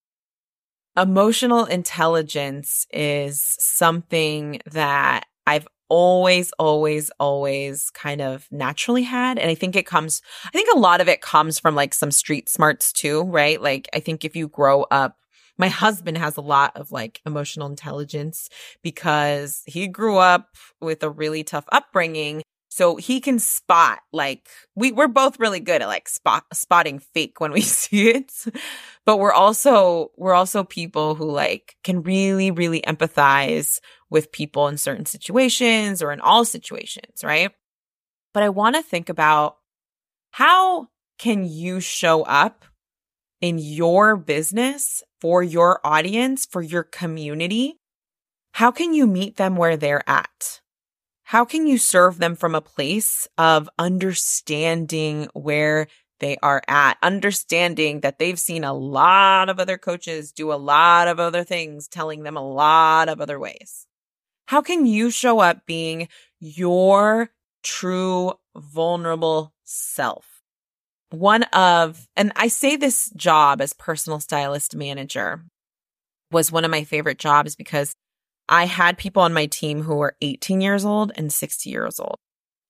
Emotional 0.97 1.65
intelligence 1.65 2.87
is 2.93 3.43
something 3.59 4.61
that 4.71 5.25
I've 5.47 5.67
always, 5.89 6.53
always, 6.59 7.11
always 7.19 7.91
kind 7.91 8.21
of 8.21 8.47
naturally 8.51 9.03
had. 9.03 9.39
And 9.39 9.51
I 9.51 9.55
think 9.55 9.77
it 9.77 9.87
comes, 9.87 10.21
I 10.45 10.51
think 10.51 10.69
a 10.75 10.79
lot 10.79 11.01
of 11.01 11.09
it 11.09 11.23
comes 11.23 11.59
from 11.59 11.75
like 11.75 11.95
some 11.95 12.11
street 12.11 12.51
smarts 12.51 12.93
too, 12.93 13.23
right? 13.23 13.61
Like 13.61 13.89
I 13.95 14.01
think 14.01 14.25
if 14.25 14.37
you 14.37 14.49
grow 14.49 14.83
up, 14.91 15.17
my 15.59 15.69
husband 15.69 16.19
has 16.19 16.37
a 16.37 16.43
lot 16.43 16.77
of 16.77 16.93
like 16.93 17.21
emotional 17.25 17.69
intelligence 17.69 18.49
because 18.83 19.63
he 19.67 19.87
grew 19.87 20.19
up 20.19 20.49
with 20.81 21.03
a 21.03 21.11
really 21.11 21.45
tough 21.45 21.65
upbringing. 21.73 22.43
So 22.75 22.97
he 22.97 23.21
can 23.21 23.39
spot 23.39 23.99
like 24.15 24.49
we 24.75 24.93
we're 24.93 25.07
both 25.07 25.39
really 25.39 25.61
good 25.61 25.83
at 25.83 25.89
like 25.89 26.09
spot 26.09 26.45
spotting 26.55 27.01
fake 27.01 27.39
when 27.39 27.53
we 27.53 27.61
see 27.61 28.09
it. 28.09 28.33
But 29.05 29.19
we're 29.19 29.35
also 29.35 30.11
we're 30.17 30.33
also 30.33 30.65
people 30.65 31.15
who 31.15 31.31
like 31.31 31.77
can 31.85 32.03
really 32.03 32.51
really 32.51 32.81
empathize 32.81 33.79
with 34.09 34.33
people 34.33 34.69
in 34.69 34.79
certain 34.79 35.05
situations 35.05 36.01
or 36.01 36.13
in 36.13 36.21
all 36.23 36.47
situations, 36.47 37.23
right? 37.23 37.51
But 38.33 38.43
I 38.43 38.49
want 38.49 38.77
to 38.77 38.83
think 38.83 39.11
about 39.11 39.59
how 40.31 40.89
can 41.19 41.45
you 41.45 41.79
show 41.79 42.23
up 42.23 42.65
in 43.43 43.59
your 43.59 44.17
business 44.17 45.03
for 45.21 45.43
your 45.43 45.79
audience, 45.85 46.47
for 46.47 46.63
your 46.63 46.85
community? 46.85 47.81
How 48.53 48.71
can 48.71 48.95
you 48.95 49.07
meet 49.07 49.37
them 49.37 49.57
where 49.57 49.77
they're 49.77 50.09
at? 50.09 50.63
How 51.33 51.47
can 51.47 51.67
you 51.67 51.79
serve 51.79 52.19
them 52.19 52.37
from 52.37 52.55
a 52.55 52.61
place 52.61 53.27
of 53.39 53.67
understanding 53.79 55.29
where 55.33 55.87
they 56.21 56.37
are 56.43 56.61
at, 56.69 56.99
understanding 57.03 58.01
that 58.01 58.19
they've 58.19 58.39
seen 58.39 58.65
a 58.65 58.75
lot 58.75 59.49
of 59.49 59.59
other 59.59 59.79
coaches 59.79 60.31
do 60.31 60.53
a 60.53 60.61
lot 60.61 61.09
of 61.09 61.19
other 61.19 61.43
things, 61.43 61.89
telling 61.89 62.23
them 62.23 62.37
a 62.37 62.47
lot 62.47 63.09
of 63.09 63.19
other 63.23 63.41
ways? 63.41 63.87
How 64.45 64.61
can 64.61 64.85
you 64.85 65.11
show 65.11 65.39
up 65.39 65.65
being 65.65 66.09
your 66.39 67.31
true 67.63 68.35
vulnerable 68.55 69.55
self? 69.65 70.43
One 71.09 71.45
of, 71.45 72.09
and 72.15 72.33
I 72.37 72.49
say 72.49 72.77
this 72.77 73.09
job 73.17 73.63
as 73.63 73.73
personal 73.73 74.21
stylist 74.21 74.77
manager 74.77 75.41
was 76.31 76.53
one 76.53 76.67
of 76.67 76.71
my 76.71 76.85
favorite 76.85 77.19
jobs 77.19 77.57
because 77.57 77.97
I 78.53 78.67
had 78.67 78.99
people 78.99 79.23
on 79.23 79.33
my 79.33 79.47
team 79.47 79.83
who 79.83 79.97
were 79.97 80.15
18 80.21 80.61
years 80.61 80.85
old 80.85 81.11
and 81.17 81.33
60 81.33 81.71
years 81.71 81.99
old. 81.99 82.19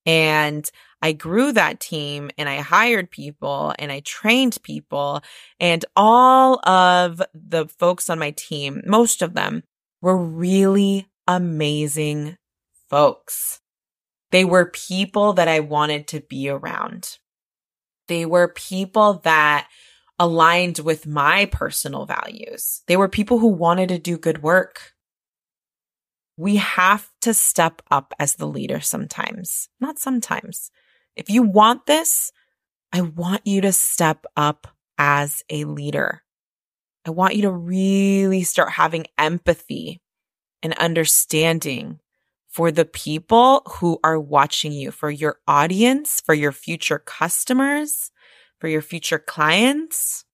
And 0.06 0.70
I 1.02 1.10
grew 1.10 1.50
that 1.50 1.80
team 1.80 2.30
and 2.38 2.48
I 2.48 2.58
hired 2.58 3.10
people 3.10 3.74
and 3.80 3.90
I 3.90 3.98
trained 4.00 4.62
people 4.62 5.22
and 5.58 5.84
all 5.96 6.64
of 6.68 7.20
the 7.34 7.66
folks 7.66 8.08
on 8.08 8.20
my 8.20 8.30
team, 8.30 8.82
most 8.86 9.22
of 9.22 9.34
them 9.34 9.64
were 10.00 10.16
really 10.16 11.08
amazing 11.26 12.36
folks. 12.88 13.60
They 14.30 14.44
were 14.44 14.66
people 14.66 15.32
that 15.32 15.48
I 15.48 15.58
wanted 15.58 16.06
to 16.08 16.20
be 16.20 16.48
around. 16.48 17.18
They 18.06 18.24
were 18.24 18.46
people 18.46 19.14
that 19.24 19.68
aligned 20.20 20.78
with 20.78 21.08
my 21.08 21.46
personal 21.46 22.06
values. 22.06 22.82
They 22.86 22.96
were 22.96 23.08
people 23.08 23.40
who 23.40 23.48
wanted 23.48 23.88
to 23.88 23.98
do 23.98 24.16
good 24.16 24.44
work. 24.44 24.91
We 26.42 26.56
have 26.56 27.08
to 27.20 27.34
step 27.34 27.82
up 27.88 28.14
as 28.18 28.34
the 28.34 28.48
leader 28.48 28.80
sometimes, 28.80 29.68
not 29.78 30.00
sometimes. 30.00 30.72
If 31.14 31.30
you 31.30 31.44
want 31.44 31.86
this, 31.86 32.32
I 32.92 33.02
want 33.02 33.46
you 33.46 33.60
to 33.60 33.72
step 33.72 34.26
up 34.36 34.66
as 34.98 35.44
a 35.48 35.66
leader. 35.66 36.24
I 37.06 37.10
want 37.10 37.36
you 37.36 37.42
to 37.42 37.52
really 37.52 38.42
start 38.42 38.70
having 38.70 39.06
empathy 39.16 40.00
and 40.64 40.74
understanding 40.78 42.00
for 42.48 42.72
the 42.72 42.86
people 42.86 43.62
who 43.74 44.00
are 44.02 44.18
watching 44.18 44.72
you, 44.72 44.90
for 44.90 45.12
your 45.12 45.36
audience, 45.46 46.20
for 46.26 46.34
your 46.34 46.50
future 46.50 46.98
customers, 46.98 48.10
for 48.58 48.66
your 48.66 48.82
future 48.82 49.20
clients. 49.20 50.24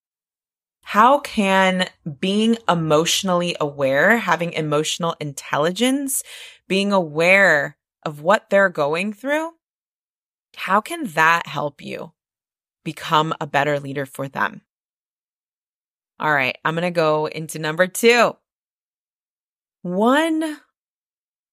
How 0.89 1.19
can 1.19 1.87
being 2.19 2.57
emotionally 2.67 3.55
aware, 3.61 4.17
having 4.17 4.55
emotional 4.55 5.15
intelligence, 5.21 6.23
being 6.67 6.95
aware 6.95 7.77
of 8.07 8.23
what 8.23 8.49
they're 8.49 8.71
going 8.71 9.13
through, 9.13 9.51
how 10.57 10.81
can 10.81 11.05
that 11.09 11.47
help 11.47 11.83
you 11.83 12.15
become 12.85 13.35
a 13.39 13.47
better 13.47 13.79
leader 13.79 14.07
for 14.07 14.29
them? 14.29 14.63
All 16.19 16.33
right, 16.33 16.57
I'm 16.65 16.75
going 16.75 16.85
to 16.85 16.91
go 16.91 17.27
into 17.27 17.59
number 17.59 17.87
two. 17.87 18.35
One 19.83 20.57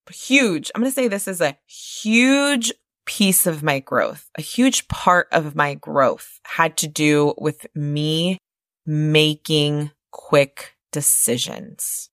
huge, 0.10 0.72
I'm 0.74 0.82
going 0.82 0.90
to 0.90 0.96
say 0.96 1.10
this 1.10 1.28
is 1.28 1.42
a 1.42 1.58
huge 1.68 2.72
piece 3.06 3.46
of 3.46 3.64
my 3.64 3.80
growth, 3.80 4.30
a 4.38 4.42
huge 4.42 4.88
part 4.88 5.28
of 5.34 5.58
my 5.58 5.74
growth 5.74 6.40
had 6.46 6.78
to 6.78 6.88
do 6.88 7.34
with 7.38 7.68
me 7.76 8.38
making 8.86 9.92
quick 10.12 10.76
decisions. 10.92 12.10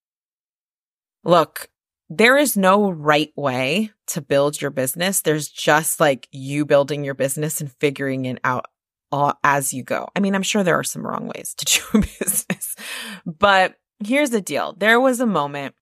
Look, 1.24 1.68
there 2.08 2.36
is 2.36 2.56
no 2.56 2.90
right 2.90 3.32
way 3.36 3.90
to 4.08 4.20
build 4.20 4.60
your 4.60 4.70
business. 4.70 5.22
There's 5.22 5.48
just 5.48 6.00
like 6.00 6.28
you 6.30 6.66
building 6.66 7.04
your 7.04 7.14
business 7.14 7.60
and 7.60 7.72
figuring 7.72 8.24
it 8.26 8.38
out 8.44 8.66
all 9.10 9.38
as 9.44 9.72
you 9.72 9.82
go. 9.82 10.08
I 10.16 10.20
mean, 10.20 10.34
I'm 10.34 10.42
sure 10.42 10.62
there 10.62 10.78
are 10.78 10.84
some 10.84 11.06
wrong 11.06 11.30
ways 11.34 11.54
to 11.56 11.64
do 11.92 12.00
business, 12.00 12.76
but 13.24 13.76
here's 14.04 14.30
the 14.30 14.40
deal. 14.40 14.74
There 14.76 15.00
was 15.00 15.20
a 15.20 15.26
moment 15.26 15.74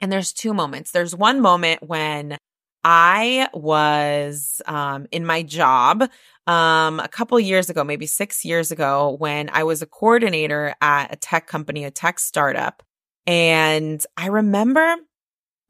and 0.00 0.12
there's 0.12 0.32
two 0.32 0.54
moments. 0.54 0.90
There's 0.90 1.14
one 1.14 1.40
moment 1.40 1.82
when 1.82 2.38
I 2.84 3.48
was 3.54 4.60
um, 4.66 5.06
in 5.10 5.24
my 5.24 5.42
job 5.42 6.02
um, 6.46 7.00
a 7.00 7.08
couple 7.08 7.40
years 7.40 7.70
ago, 7.70 7.82
maybe 7.82 8.06
six 8.06 8.44
years 8.44 8.70
ago, 8.70 9.16
when 9.18 9.48
I 9.50 9.64
was 9.64 9.80
a 9.80 9.86
coordinator 9.86 10.74
at 10.80 11.12
a 11.12 11.16
tech 11.16 11.46
company, 11.46 11.84
a 11.84 11.90
tech 11.90 12.18
startup. 12.18 12.82
And 13.26 14.04
I 14.18 14.26
remember 14.26 14.96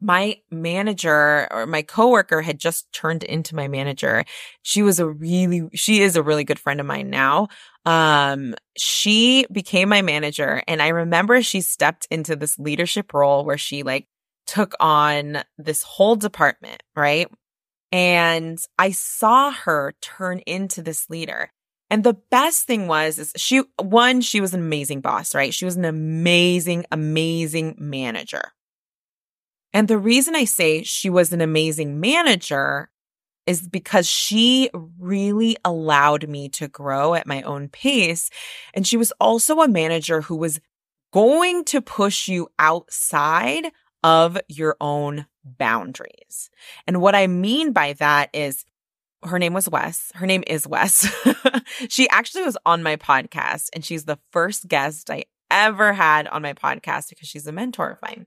my 0.00 0.38
manager 0.50 1.48
or 1.50 1.66
my 1.66 1.82
coworker 1.82 2.42
had 2.42 2.58
just 2.58 2.92
turned 2.92 3.22
into 3.22 3.54
my 3.54 3.68
manager. 3.68 4.24
She 4.62 4.82
was 4.82 4.98
a 4.98 5.08
really, 5.08 5.68
she 5.72 6.02
is 6.02 6.16
a 6.16 6.22
really 6.22 6.44
good 6.44 6.58
friend 6.58 6.80
of 6.80 6.86
mine 6.86 7.08
now. 7.08 7.48
Um, 7.86 8.54
she 8.76 9.46
became 9.52 9.88
my 9.88 10.02
manager 10.02 10.62
and 10.66 10.82
I 10.82 10.88
remember 10.88 11.42
she 11.42 11.60
stepped 11.60 12.06
into 12.10 12.34
this 12.36 12.58
leadership 12.58 13.14
role 13.14 13.44
where 13.44 13.58
she 13.58 13.82
like 13.82 14.06
took 14.46 14.74
on 14.80 15.42
this 15.59 15.83
whole 15.83 16.16
department, 16.16 16.83
right? 16.94 17.28
And 17.92 18.59
I 18.78 18.90
saw 18.90 19.52
her 19.52 19.94
turn 20.00 20.40
into 20.40 20.83
this 20.83 21.09
leader. 21.09 21.50
And 21.90 22.02
the 22.02 22.14
best 22.14 22.64
thing 22.64 22.88
was 22.88 23.18
is 23.18 23.33
she 23.37 23.62
one 23.80 24.20
she 24.20 24.40
was 24.40 24.54
an 24.54 24.61
amazing 24.61 25.00
boss, 25.00 25.35
right? 25.35 25.54
She 25.54 25.64
was 25.64 25.76
an 25.76 25.85
amazing 25.85 26.87
amazing 26.90 27.76
manager. 27.78 28.52
And 29.72 29.87
the 29.87 29.98
reason 29.98 30.35
I 30.35 30.44
say 30.44 30.83
she 30.83 31.11
was 31.11 31.33
an 31.33 31.40
amazing 31.40 32.00
manager 32.00 32.90
is 33.46 33.68
because 33.68 34.09
she 34.09 34.70
really 34.98 35.57
allowed 35.64 36.28
me 36.28 36.48
to 36.48 36.66
grow 36.66 37.14
at 37.14 37.26
my 37.26 37.42
own 37.42 37.68
pace 37.68 38.30
and 38.72 38.87
she 38.87 38.96
was 38.96 39.12
also 39.20 39.61
a 39.61 39.68
manager 39.68 40.22
who 40.22 40.37
was 40.37 40.61
going 41.12 41.64
to 41.64 41.80
push 41.80 42.26
you 42.26 42.48
outside 42.59 43.70
of 44.04 44.38
your 44.48 44.76
own 44.80 45.26
boundaries. 45.44 46.50
And 46.86 47.00
what 47.00 47.16
I 47.16 47.26
mean 47.26 47.72
by 47.72 47.94
that 47.94 48.30
is 48.32 48.64
her 49.24 49.38
name 49.38 49.54
was 49.54 49.68
Wes. 49.68 50.12
Her 50.14 50.26
name 50.26 50.44
is 50.46 50.66
Wes. 50.66 51.08
she 51.88 52.08
actually 52.10 52.44
was 52.44 52.58
on 52.66 52.82
my 52.82 52.96
podcast 52.96 53.70
and 53.72 53.84
she's 53.84 54.04
the 54.04 54.18
first 54.30 54.68
guest 54.68 55.10
I 55.10 55.24
ever 55.50 55.94
had 55.94 56.28
on 56.28 56.42
my 56.42 56.52
podcast 56.52 57.08
because 57.08 57.26
she's 57.26 57.46
a 57.46 57.52
mentor 57.52 57.90
of 57.90 58.02
mine. 58.02 58.26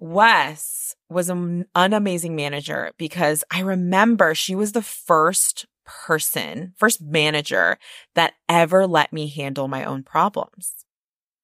Wes 0.00 0.96
was 1.10 1.28
an, 1.28 1.66
an 1.74 1.92
amazing 1.92 2.34
manager 2.34 2.92
because 2.96 3.44
I 3.52 3.60
remember 3.60 4.34
she 4.34 4.54
was 4.54 4.72
the 4.72 4.82
first 4.82 5.66
person, 5.84 6.72
first 6.76 7.02
manager 7.02 7.78
that 8.14 8.34
ever 8.48 8.86
let 8.86 9.12
me 9.12 9.26
handle 9.26 9.68
my 9.68 9.84
own 9.84 10.02
problems. 10.02 10.86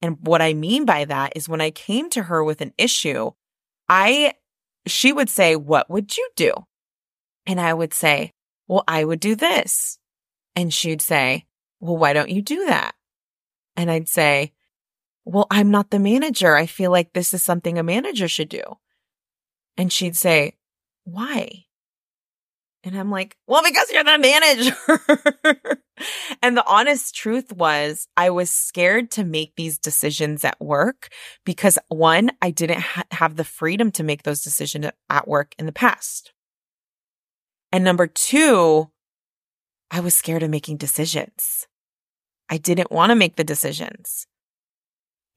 And 0.04 0.18
what 0.20 0.42
I 0.42 0.52
mean 0.52 0.84
by 0.84 1.06
that 1.06 1.32
is 1.34 1.48
when 1.48 1.62
I 1.62 1.70
came 1.70 2.10
to 2.10 2.24
her 2.24 2.44
with 2.44 2.60
an 2.60 2.74
issue, 2.76 3.30
I, 3.88 4.34
she 4.86 5.14
would 5.14 5.30
say, 5.30 5.56
what 5.56 5.88
would 5.88 6.14
you 6.14 6.28
do? 6.36 6.52
And 7.46 7.58
I 7.58 7.72
would 7.72 7.94
say, 7.94 8.34
well, 8.68 8.84
I 8.86 9.02
would 9.02 9.18
do 9.18 9.34
this. 9.34 9.98
And 10.54 10.74
she'd 10.74 11.00
say, 11.00 11.46
well, 11.80 11.96
why 11.96 12.12
don't 12.12 12.28
you 12.28 12.42
do 12.42 12.66
that? 12.66 12.94
And 13.78 13.90
I'd 13.90 14.10
say, 14.10 14.52
well, 15.24 15.46
I'm 15.50 15.70
not 15.70 15.88
the 15.88 15.98
manager. 15.98 16.54
I 16.54 16.66
feel 16.66 16.90
like 16.90 17.14
this 17.14 17.32
is 17.32 17.42
something 17.42 17.78
a 17.78 17.82
manager 17.82 18.28
should 18.28 18.50
do. 18.50 18.62
And 19.78 19.90
she'd 19.90 20.16
say, 20.16 20.52
why? 21.04 21.63
And 22.84 22.98
I'm 22.98 23.10
like, 23.10 23.36
well, 23.46 23.62
because 23.64 23.90
you're 23.90 24.04
the 24.04 24.18
manager. 24.18 24.76
and 26.42 26.54
the 26.54 26.66
honest 26.66 27.14
truth 27.14 27.50
was 27.50 28.06
I 28.14 28.28
was 28.28 28.50
scared 28.50 29.10
to 29.12 29.24
make 29.24 29.56
these 29.56 29.78
decisions 29.78 30.44
at 30.44 30.60
work 30.60 31.08
because 31.46 31.78
one, 31.88 32.30
I 32.42 32.50
didn't 32.50 32.80
ha- 32.80 33.04
have 33.10 33.36
the 33.36 33.44
freedom 33.44 33.90
to 33.92 34.02
make 34.02 34.24
those 34.24 34.42
decisions 34.42 34.86
at 35.08 35.26
work 35.26 35.54
in 35.58 35.64
the 35.64 35.72
past. 35.72 36.34
And 37.72 37.84
number 37.84 38.06
two, 38.06 38.90
I 39.90 40.00
was 40.00 40.14
scared 40.14 40.42
of 40.42 40.50
making 40.50 40.76
decisions. 40.76 41.66
I 42.50 42.58
didn't 42.58 42.92
want 42.92 43.10
to 43.10 43.16
make 43.16 43.36
the 43.36 43.44
decisions. 43.44 44.26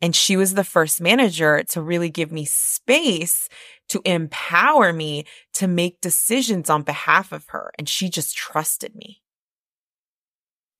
And 0.01 0.15
she 0.15 0.37
was 0.37 0.53
the 0.53 0.63
first 0.63 1.01
manager 1.01 1.63
to 1.69 1.81
really 1.81 2.09
give 2.09 2.31
me 2.31 2.45
space 2.45 3.49
to 3.89 4.01
empower 4.05 4.93
me 4.93 5.25
to 5.53 5.67
make 5.67 6.01
decisions 6.01 6.69
on 6.69 6.83
behalf 6.83 7.31
of 7.31 7.45
her. 7.49 7.71
And 7.77 7.87
she 7.87 8.09
just 8.09 8.35
trusted 8.35 8.95
me. 8.95 9.21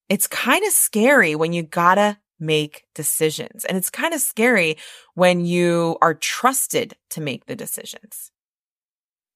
It's 0.10 0.28
kind 0.28 0.66
of 0.66 0.72
scary 0.72 1.36
when 1.36 1.54
you 1.54 1.64
gotta 1.64 2.20
make 2.40 2.86
decisions. 2.94 3.66
And 3.66 3.78
it's 3.78 3.90
kind 3.90 4.14
of 4.14 4.22
scary 4.22 4.78
when 5.16 5.46
you 5.46 5.98
are 6.02 6.14
trusted 6.14 6.96
to 7.12 7.22
make 7.22 7.46
the 7.46 7.56
decisions. 7.56 8.32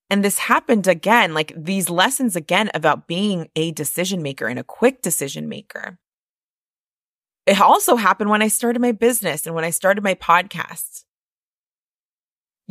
And 0.09 0.25
this 0.25 0.39
happened 0.39 0.87
again, 0.87 1.33
like 1.33 1.53
these 1.55 1.89
lessons 1.89 2.35
again 2.35 2.69
about 2.73 3.07
being 3.07 3.49
a 3.55 3.71
decision 3.71 4.21
maker 4.21 4.47
and 4.47 4.59
a 4.59 4.63
quick 4.63 5.01
decision 5.01 5.47
maker. 5.47 5.97
It 7.45 7.59
also 7.59 7.95
happened 7.95 8.29
when 8.29 8.41
I 8.41 8.49
started 8.49 8.81
my 8.81 8.91
business 8.91 9.45
and 9.45 9.55
when 9.55 9.63
I 9.63 9.71
started 9.71 10.03
my 10.03 10.15
podcast. 10.15 11.05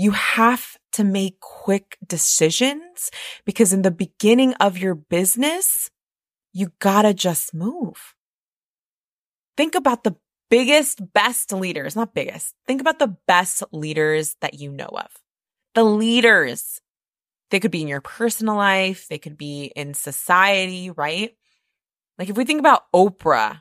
You 0.01 0.13
have 0.13 0.79
to 0.93 1.05
make 1.05 1.41
quick 1.41 1.99
decisions 2.07 3.11
because 3.45 3.75
in 3.75 3.83
the 3.83 3.91
beginning 3.91 4.55
of 4.55 4.79
your 4.79 4.95
business, 4.95 5.91
you 6.55 6.73
gotta 6.79 7.13
just 7.13 7.53
move. 7.53 8.15
Think 9.59 9.75
about 9.75 10.05
the 10.05 10.17
biggest, 10.49 11.13
best 11.13 11.53
leaders, 11.53 11.97
not 11.97 12.15
biggest. 12.15 12.55
Think 12.67 12.81
about 12.81 12.99
the 12.99 13.15
best 13.29 13.63
leaders 13.73 14.37
that 14.41 14.55
you 14.55 14.73
know 14.73 14.89
of. 14.89 15.11
The 15.75 15.85
leaders. 15.85 16.81
They 17.51 17.61
could 17.61 17.71
be 17.71 17.83
in 17.83 17.89
your 17.89 18.01
personal 18.01 18.55
life. 18.55 19.07
They 19.07 19.19
could 19.19 19.37
be 19.37 19.65
in 19.77 19.93
society, 19.93 20.89
right? 20.89 21.37
Like 22.19 22.31
if 22.31 22.39
we 22.39 22.47
think 22.47 22.61
about 22.61 22.91
Oprah, 22.95 23.61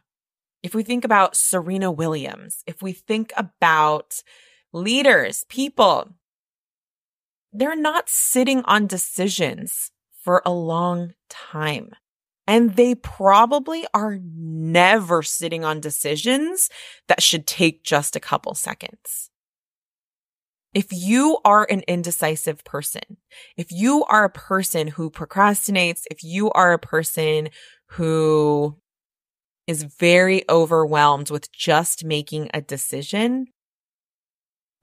if 0.64 0.74
we 0.74 0.84
think 0.84 1.04
about 1.04 1.36
Serena 1.36 1.92
Williams, 1.92 2.64
if 2.66 2.82
we 2.82 2.94
think 2.94 3.34
about 3.36 4.24
leaders, 4.72 5.44
people, 5.50 6.14
they're 7.52 7.76
not 7.76 8.10
sitting 8.10 8.64
on 8.66 8.88
decisions 8.88 9.92
for 10.24 10.42
a 10.46 10.52
long 10.52 11.14
time. 11.30 11.92
And 12.48 12.76
they 12.76 12.96
probably 12.96 13.86
are 13.94 14.20
never 14.24 15.22
sitting 15.22 15.64
on 15.64 15.80
decisions 15.80 16.70
that 17.08 17.22
should 17.22 17.46
take 17.46 17.84
just 17.84 18.16
a 18.16 18.20
couple 18.20 18.56
seconds. 18.56 19.30
If 20.74 20.88
you 20.92 21.40
are 21.46 21.68
an 21.70 21.82
indecisive 21.88 22.64
person, 22.64 23.18
if 23.58 23.72
you 23.72 24.04
are 24.06 24.24
a 24.24 24.30
person 24.30 24.88
who 24.88 25.10
procrastinates, 25.10 26.04
if 26.12 26.24
you 26.24 26.52
are 26.52 26.74
a 26.74 26.80
person 26.80 27.50
who 27.92 28.78
is 29.66 29.84
very 29.84 30.44
overwhelmed 30.50 31.30
with 31.30 31.52
just 31.52 32.04
making 32.04 32.50
a 32.54 32.62
decision, 32.62 33.48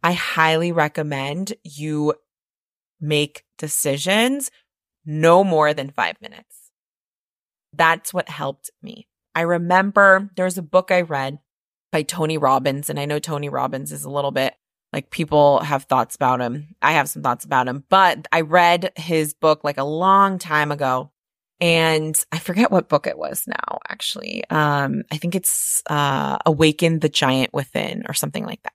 I 0.02 0.12
highly 0.12 0.70
recommend 0.70 1.54
you 1.64 2.14
make 3.00 3.44
decisions 3.58 4.50
no 5.04 5.44
more 5.44 5.72
than 5.74 5.90
five 5.90 6.20
minutes. 6.20 6.70
That's 7.72 8.12
what 8.12 8.28
helped 8.28 8.70
me. 8.82 9.06
I 9.34 9.42
remember 9.42 10.30
there 10.36 10.44
was 10.46 10.58
a 10.58 10.62
book 10.62 10.90
I 10.90 11.02
read 11.02 11.38
by 11.92 12.02
Tony 12.02 12.38
Robbins, 12.38 12.90
and 12.90 12.98
I 12.98 13.04
know 13.04 13.18
Tony 13.18 13.48
Robbins 13.48 13.92
is 13.92 14.04
a 14.04 14.10
little 14.10 14.30
bit 14.30 14.54
like 14.92 15.10
people 15.10 15.60
have 15.60 15.84
thoughts 15.84 16.14
about 16.14 16.40
him. 16.40 16.74
I 16.80 16.92
have 16.92 17.08
some 17.08 17.22
thoughts 17.22 17.44
about 17.44 17.68
him, 17.68 17.84
but 17.88 18.26
I 18.32 18.42
read 18.42 18.92
his 18.96 19.34
book 19.34 19.62
like 19.62 19.78
a 19.78 19.84
long 19.84 20.38
time 20.38 20.72
ago. 20.72 21.10
And 21.60 22.18
I 22.32 22.38
forget 22.38 22.70
what 22.70 22.88
book 22.90 23.06
it 23.06 23.16
was 23.16 23.44
now, 23.46 23.78
actually. 23.88 24.44
Um, 24.50 25.04
I 25.10 25.16
think 25.16 25.34
it's, 25.34 25.82
uh, 25.86 26.36
Awaken 26.44 27.00
the 27.00 27.08
Giant 27.08 27.54
Within 27.54 28.04
or 28.08 28.14
something 28.14 28.44
like 28.44 28.62
that. 28.62 28.74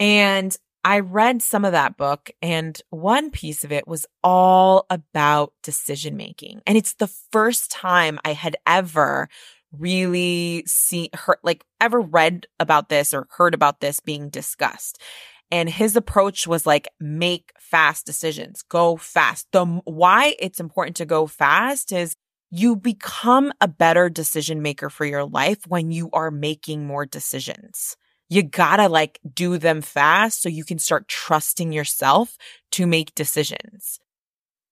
And 0.00 0.56
I 0.84 1.00
read 1.00 1.42
some 1.42 1.64
of 1.64 1.72
that 1.72 1.96
book 1.96 2.30
and 2.40 2.80
one 2.90 3.30
piece 3.30 3.62
of 3.62 3.70
it 3.70 3.86
was 3.86 4.06
all 4.24 4.86
about 4.90 5.52
decision 5.62 6.16
making. 6.16 6.60
And 6.66 6.76
it's 6.76 6.94
the 6.94 7.06
first 7.06 7.70
time 7.70 8.18
I 8.24 8.32
had 8.32 8.56
ever 8.66 9.28
really 9.72 10.64
seen 10.66 11.08
heard 11.14 11.38
like 11.42 11.64
ever 11.80 12.00
read 12.00 12.46
about 12.58 12.88
this 12.88 13.14
or 13.14 13.26
heard 13.30 13.54
about 13.54 13.80
this 13.80 14.00
being 14.00 14.28
discussed. 14.28 15.00
And 15.50 15.68
his 15.68 15.96
approach 15.96 16.46
was 16.46 16.66
like, 16.66 16.88
make 16.98 17.52
fast 17.60 18.06
decisions, 18.06 18.62
go 18.62 18.96
fast. 18.96 19.46
The 19.52 19.64
why 19.84 20.34
it's 20.38 20.60
important 20.60 20.96
to 20.96 21.06
go 21.06 21.26
fast 21.26 21.92
is 21.92 22.16
you 22.50 22.74
become 22.74 23.52
a 23.60 23.68
better 23.68 24.10
decision 24.10 24.62
maker 24.62 24.90
for 24.90 25.04
your 25.04 25.24
life 25.24 25.60
when 25.68 25.90
you 25.90 26.10
are 26.12 26.30
making 26.30 26.86
more 26.86 27.06
decisions 27.06 27.96
you 28.32 28.42
gotta 28.42 28.88
like 28.88 29.20
do 29.34 29.58
them 29.58 29.82
fast 29.82 30.40
so 30.40 30.48
you 30.48 30.64
can 30.64 30.78
start 30.78 31.06
trusting 31.06 31.70
yourself 31.70 32.38
to 32.70 32.86
make 32.86 33.14
decisions. 33.14 34.00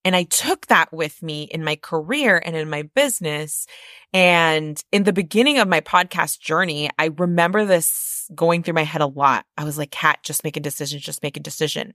And 0.03 0.15
I 0.15 0.23
took 0.23 0.65
that 0.65 0.91
with 0.91 1.21
me 1.21 1.43
in 1.43 1.63
my 1.63 1.75
career 1.75 2.41
and 2.43 2.55
in 2.55 2.71
my 2.71 2.81
business. 2.95 3.67
And 4.13 4.83
in 4.91 5.03
the 5.03 5.13
beginning 5.13 5.59
of 5.59 5.67
my 5.67 5.79
podcast 5.79 6.39
journey, 6.39 6.89
I 6.97 7.11
remember 7.15 7.65
this 7.65 8.27
going 8.33 8.63
through 8.63 8.73
my 8.73 8.83
head 8.83 9.01
a 9.01 9.05
lot. 9.05 9.45
I 9.59 9.63
was 9.63 9.77
like, 9.77 9.91
Cat, 9.91 10.21
just 10.23 10.43
make 10.43 10.57
a 10.57 10.59
decision, 10.61 10.99
just 10.99 11.21
make 11.21 11.37
a 11.37 11.41
decision. 11.41 11.93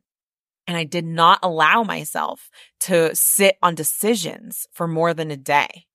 And 0.68 0.76
I 0.76 0.84
did 0.84 1.04
not 1.04 1.40
allow 1.42 1.82
myself 1.82 2.48
to 2.80 3.12
sit 3.16 3.58
on 3.60 3.74
decisions 3.74 4.68
for 4.72 4.86
more 4.86 5.14
than 5.14 5.32
a 5.32 5.36
day. 5.36 5.86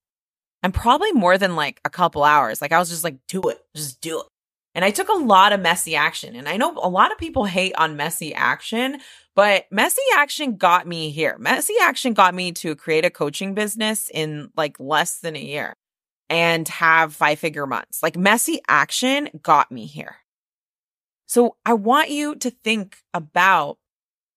And 0.64 0.74
probably 0.74 1.14
more 1.14 1.38
than 1.38 1.56
like 1.56 1.80
a 1.86 1.90
couple 1.90 2.26
hours. 2.26 2.62
Like 2.62 2.74
I 2.74 2.80
was 2.80 2.90
just 2.90 3.06
like, 3.06 3.16
do 3.30 3.42
it, 3.44 3.60
just 3.74 4.02
do 4.02 4.20
it. 4.20 4.26
And 4.74 4.86
I 4.86 4.92
took 4.92 5.10
a 5.10 5.14
lot 5.14 5.54
of 5.54 5.60
messy 5.60 5.96
action. 5.96 6.36
And 6.36 6.48
I 6.48 6.58
know 6.58 6.78
a 6.82 6.90
lot 6.90 7.12
of 7.12 7.18
people 7.18 7.46
hate 7.46 7.74
on 7.78 7.98
messy 7.98 8.34
action, 8.34 9.00
but 9.36 9.66
messy 9.72 10.02
action 10.16 10.56
got 10.56 10.88
me 10.88 11.10
here. 11.10 11.38
Messy 11.40 11.76
action 11.82 12.14
got 12.14 12.34
me 12.34 12.52
to 12.54 12.76
create 12.76 13.06
a 13.06 13.10
coaching 13.10 13.54
business 13.54 14.10
in 14.14 14.50
like 14.56 14.80
less 14.80 15.20
than 15.20 15.36
a 15.36 15.44
year 15.44 15.76
and 16.30 16.68
have 16.70 17.14
five 17.14 17.40
figure 17.40 17.68
months. 17.68 18.02
Like 18.02 18.16
messy 18.16 18.62
action 18.68 19.30
got 19.44 19.72
me 19.72 19.86
here. 19.86 20.16
So 21.28 21.58
I 21.66 21.74
want 21.74 22.10
you 22.10 22.36
to 22.36 22.50
think 22.50 22.98
about 23.14 23.78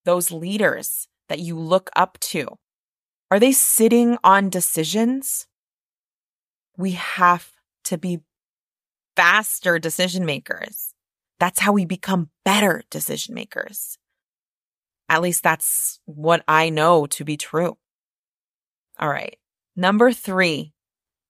those 0.05 0.31
leaders 0.31 1.09
that 1.29 1.39
you 1.39 1.59
look 1.59 1.91
up 1.97 2.19
to. 2.21 2.59
Are 3.31 3.41
they 3.41 3.53
sitting 3.53 4.19
on 4.23 4.51
decisions? 4.51 5.47
We 6.77 6.93
have 6.93 7.51
to 7.85 7.99
be 7.99 8.21
faster 9.17 9.79
decision 9.79 10.25
makers. 10.25 10.95
That's 11.41 11.61
how 11.61 11.73
we 11.73 11.85
become 11.85 12.31
better 12.45 12.83
decision 12.91 13.35
makers. 13.35 13.99
At 15.09 15.23
least 15.23 15.43
that's 15.43 16.01
what 16.07 16.43
I 16.49 16.71
know 16.71 17.07
to 17.07 17.25
be 17.25 17.37
true. 17.37 17.77
All 18.99 19.09
right. 19.09 19.37
Number 19.77 20.13
three, 20.13 20.73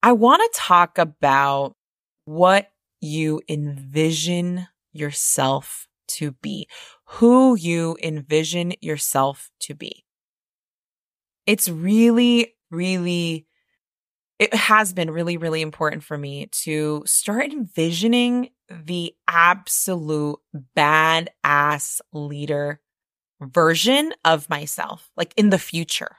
I 0.03 0.13
want 0.13 0.43
to 0.43 0.61
talk 0.61 0.99
about 0.99 1.75
what 2.27 2.71
you 3.01 3.41
envision 3.49 4.69
yourself 4.93 5.89
to 6.07 6.33
be, 6.43 6.69
who 7.07 7.57
you 7.57 7.97
envision 8.03 8.75
yourself 8.81 9.51
to 9.61 9.75
be. 9.75 10.05
It's 11.47 11.69
really, 11.69 12.55
really 12.71 13.47
it 14.45 14.55
has 14.55 14.93
been 14.93 15.11
really, 15.11 15.39
really 15.39 15.63
important 15.63 16.05
for 16.05 16.19
me 16.19 16.49
to 16.65 17.03
start 17.07 17.51
envisioning 17.51 18.51
the 18.69 19.15
absolute 19.27 20.39
badass 20.77 22.03
leader 22.13 22.79
version 23.41 24.13
of 24.23 24.51
myself, 24.51 25.11
like 25.17 25.33
in 25.39 25.49
the 25.49 25.59
future. 25.59 26.17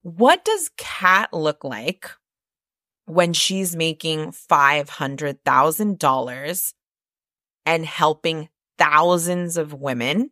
What 0.00 0.42
does 0.44 0.70
Cat 0.78 1.34
look 1.34 1.64
like 1.64 2.08
when 3.04 3.34
she's 3.34 3.76
making 3.76 4.30
$500,000 4.30 6.72
and 7.66 7.84
helping 7.84 8.48
thousands 8.78 9.58
of 9.58 9.74
women? 9.74 10.30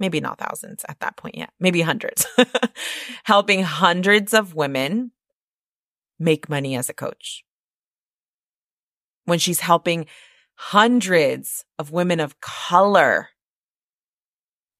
Maybe 0.00 0.20
not 0.20 0.40
thousands 0.40 0.84
at 0.88 0.98
that 0.98 1.16
point 1.16 1.36
yet, 1.36 1.50
maybe 1.60 1.80
hundreds, 1.80 2.26
helping 3.24 3.62
hundreds 3.62 4.34
of 4.34 4.56
women 4.56 5.12
make 6.22 6.48
money 6.48 6.76
as 6.76 6.88
a 6.88 6.94
coach. 6.94 7.44
When 9.24 9.38
she's 9.38 9.60
helping 9.60 10.06
hundreds 10.54 11.64
of 11.78 11.90
women 11.90 12.20
of 12.20 12.40
color 12.40 13.28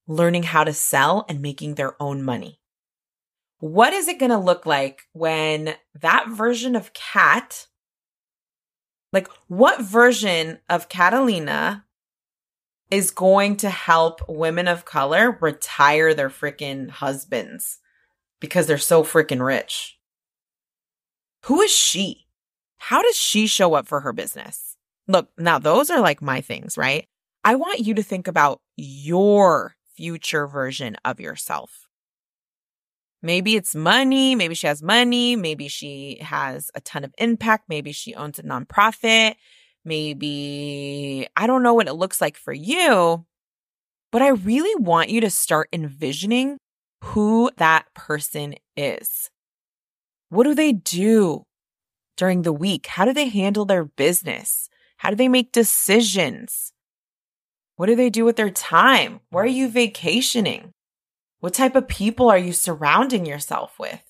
learning 0.07 0.43
how 0.43 0.63
to 0.63 0.73
sell 0.73 1.25
and 1.29 1.41
making 1.41 1.75
their 1.75 2.01
own 2.01 2.23
money. 2.23 2.59
What 3.59 3.93
is 3.93 4.07
it 4.07 4.19
going 4.19 4.31
to 4.31 4.37
look 4.37 4.65
like 4.65 5.03
when 5.13 5.75
that 6.01 6.27
version 6.27 6.75
of 6.75 6.93
Cat, 6.93 7.67
like 9.13 9.29
what 9.47 9.81
version 9.81 10.59
of 10.69 10.89
Catalina 10.89 11.85
is 12.91 13.11
going 13.11 13.55
to 13.57 13.69
help 13.69 14.27
women 14.27 14.67
of 14.67 14.85
color 14.85 15.37
retire 15.39 16.13
their 16.13 16.29
freaking 16.29 16.89
husbands 16.89 17.79
because 18.41 18.67
they're 18.67 18.77
so 18.77 19.03
freaking 19.03 19.43
rich? 19.43 19.97
Who 21.45 21.61
is 21.61 21.71
she? 21.71 22.25
How 22.77 23.01
does 23.01 23.17
she 23.17 23.47
show 23.47 23.73
up 23.73 23.87
for 23.87 23.99
her 24.01 24.13
business? 24.13 24.77
Look, 25.07 25.29
now 25.37 25.59
those 25.59 25.89
are 25.89 25.99
like 25.99 26.21
my 26.21 26.41
things, 26.41 26.77
right? 26.77 27.05
I 27.43 27.55
want 27.55 27.79
you 27.79 27.93
to 27.95 28.03
think 28.03 28.27
about 28.27 28.61
your 28.77 29.75
future 29.95 30.47
version 30.47 30.95
of 31.03 31.19
yourself. 31.19 31.89
Maybe 33.21 33.55
it's 33.55 33.75
money. 33.75 34.35
Maybe 34.35 34.55
she 34.55 34.67
has 34.67 34.81
money. 34.81 35.35
Maybe 35.35 35.67
she 35.67 36.19
has 36.21 36.71
a 36.75 36.81
ton 36.81 37.03
of 37.03 37.13
impact. 37.17 37.65
Maybe 37.67 37.91
she 37.91 38.15
owns 38.15 38.39
a 38.39 38.43
nonprofit. 38.43 39.35
Maybe 39.85 41.27
I 41.35 41.47
don't 41.47 41.63
know 41.63 41.73
what 41.73 41.87
it 41.87 41.93
looks 41.93 42.21
like 42.21 42.37
for 42.37 42.53
you, 42.53 43.25
but 44.11 44.21
I 44.21 44.29
really 44.29 44.75
want 44.81 45.09
you 45.09 45.19
to 45.21 45.29
start 45.29 45.67
envisioning 45.73 46.57
who 47.01 47.51
that 47.57 47.85
person 47.93 48.55
is. 48.77 49.29
What 50.33 50.45
do 50.45 50.55
they 50.55 50.71
do 50.71 51.45
during 52.17 52.41
the 52.41 52.51
week? 52.51 52.87
How 52.87 53.05
do 53.05 53.13
they 53.13 53.29
handle 53.29 53.65
their 53.65 53.85
business? 53.85 54.67
How 54.97 55.11
do 55.11 55.15
they 55.15 55.27
make 55.27 55.51
decisions? 55.51 56.73
What 57.75 57.85
do 57.85 57.95
they 57.95 58.09
do 58.09 58.25
with 58.25 58.35
their 58.35 58.49
time? 58.49 59.19
Where 59.29 59.43
are 59.43 59.47
you 59.47 59.69
vacationing? 59.69 60.73
What 61.39 61.53
type 61.53 61.75
of 61.75 61.87
people 61.87 62.31
are 62.31 62.37
you 62.39 62.51
surrounding 62.51 63.27
yourself 63.27 63.77
with? 63.77 64.01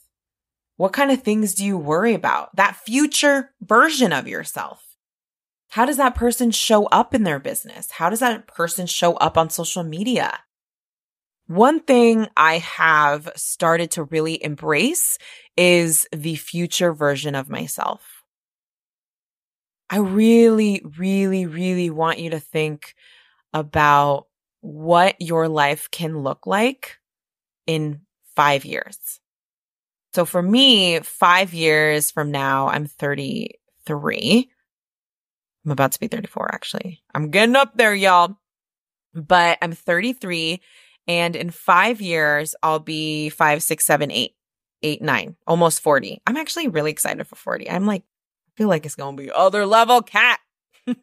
What 0.77 0.93
kind 0.93 1.12
of 1.12 1.23
things 1.23 1.55
do 1.55 1.65
you 1.65 1.77
worry 1.77 2.13
about? 2.13 2.55
That 2.55 2.77
future 2.77 3.51
version 3.62 4.13
of 4.13 4.25
yourself. 4.25 4.95
How 5.71 5.86
does 5.86 5.97
that 5.97 6.15
person 6.15 6.51
show 6.51 6.86
up 6.86 7.13
in 7.13 7.23
their 7.23 7.39
business? 7.39 7.91
How 7.91 8.09
does 8.09 8.21
that 8.21 8.47
person 8.47 8.88
show 8.88 9.15
up 9.15 9.38
on 9.38 9.49
social 9.49 9.83
media? 9.83 10.39
One 11.53 11.81
thing 11.81 12.25
I 12.35 12.57
have 12.57 13.29
started 13.35 13.91
to 13.91 14.05
really 14.05 14.43
embrace 14.43 15.19
is 15.55 16.07
the 16.11 16.35
future 16.35 16.93
version 16.93 17.35
of 17.35 17.47
myself. 17.47 18.23
I 19.87 19.97
really, 19.97 20.81
really, 20.97 21.45
really 21.45 21.91
want 21.91 22.17
you 22.17 22.31
to 22.31 22.39
think 22.39 22.95
about 23.53 24.25
what 24.61 25.15
your 25.21 25.47
life 25.47 25.91
can 25.91 26.23
look 26.23 26.47
like 26.47 26.97
in 27.67 28.01
five 28.35 28.65
years. 28.65 29.19
So 30.15 30.25
for 30.25 30.41
me, 30.41 31.01
five 31.01 31.53
years 31.53 32.09
from 32.09 32.31
now, 32.31 32.69
I'm 32.69 32.87
33. 32.87 34.49
I'm 35.65 35.71
about 35.71 35.91
to 35.91 35.99
be 35.99 36.07
34, 36.07 36.49
actually. 36.51 37.03
I'm 37.13 37.29
getting 37.29 37.55
up 37.55 37.77
there, 37.77 37.93
y'all. 37.93 38.37
But 39.13 39.59
I'm 39.61 39.73
33 39.73 40.59
and 41.07 41.35
in 41.35 41.49
five 41.49 42.01
years, 42.01 42.55
I'll 42.63 42.79
be 42.79 43.29
five, 43.29 43.61
six, 43.63 43.85
seven, 43.85 44.11
eight, 44.11 44.35
eight, 44.81 45.01
nine, 45.01 45.35
almost 45.47 45.81
40. 45.81 46.21
I'm 46.25 46.37
actually 46.37 46.67
really 46.67 46.91
excited 46.91 47.25
for 47.27 47.35
40. 47.35 47.69
I'm 47.69 47.85
like, 47.85 48.03
I 48.03 48.51
feel 48.57 48.67
like 48.67 48.85
it's 48.85 48.95
going 48.95 49.17
to 49.17 49.23
be 49.23 49.31
other 49.31 49.65
level 49.65 50.01
cat. 50.01 50.39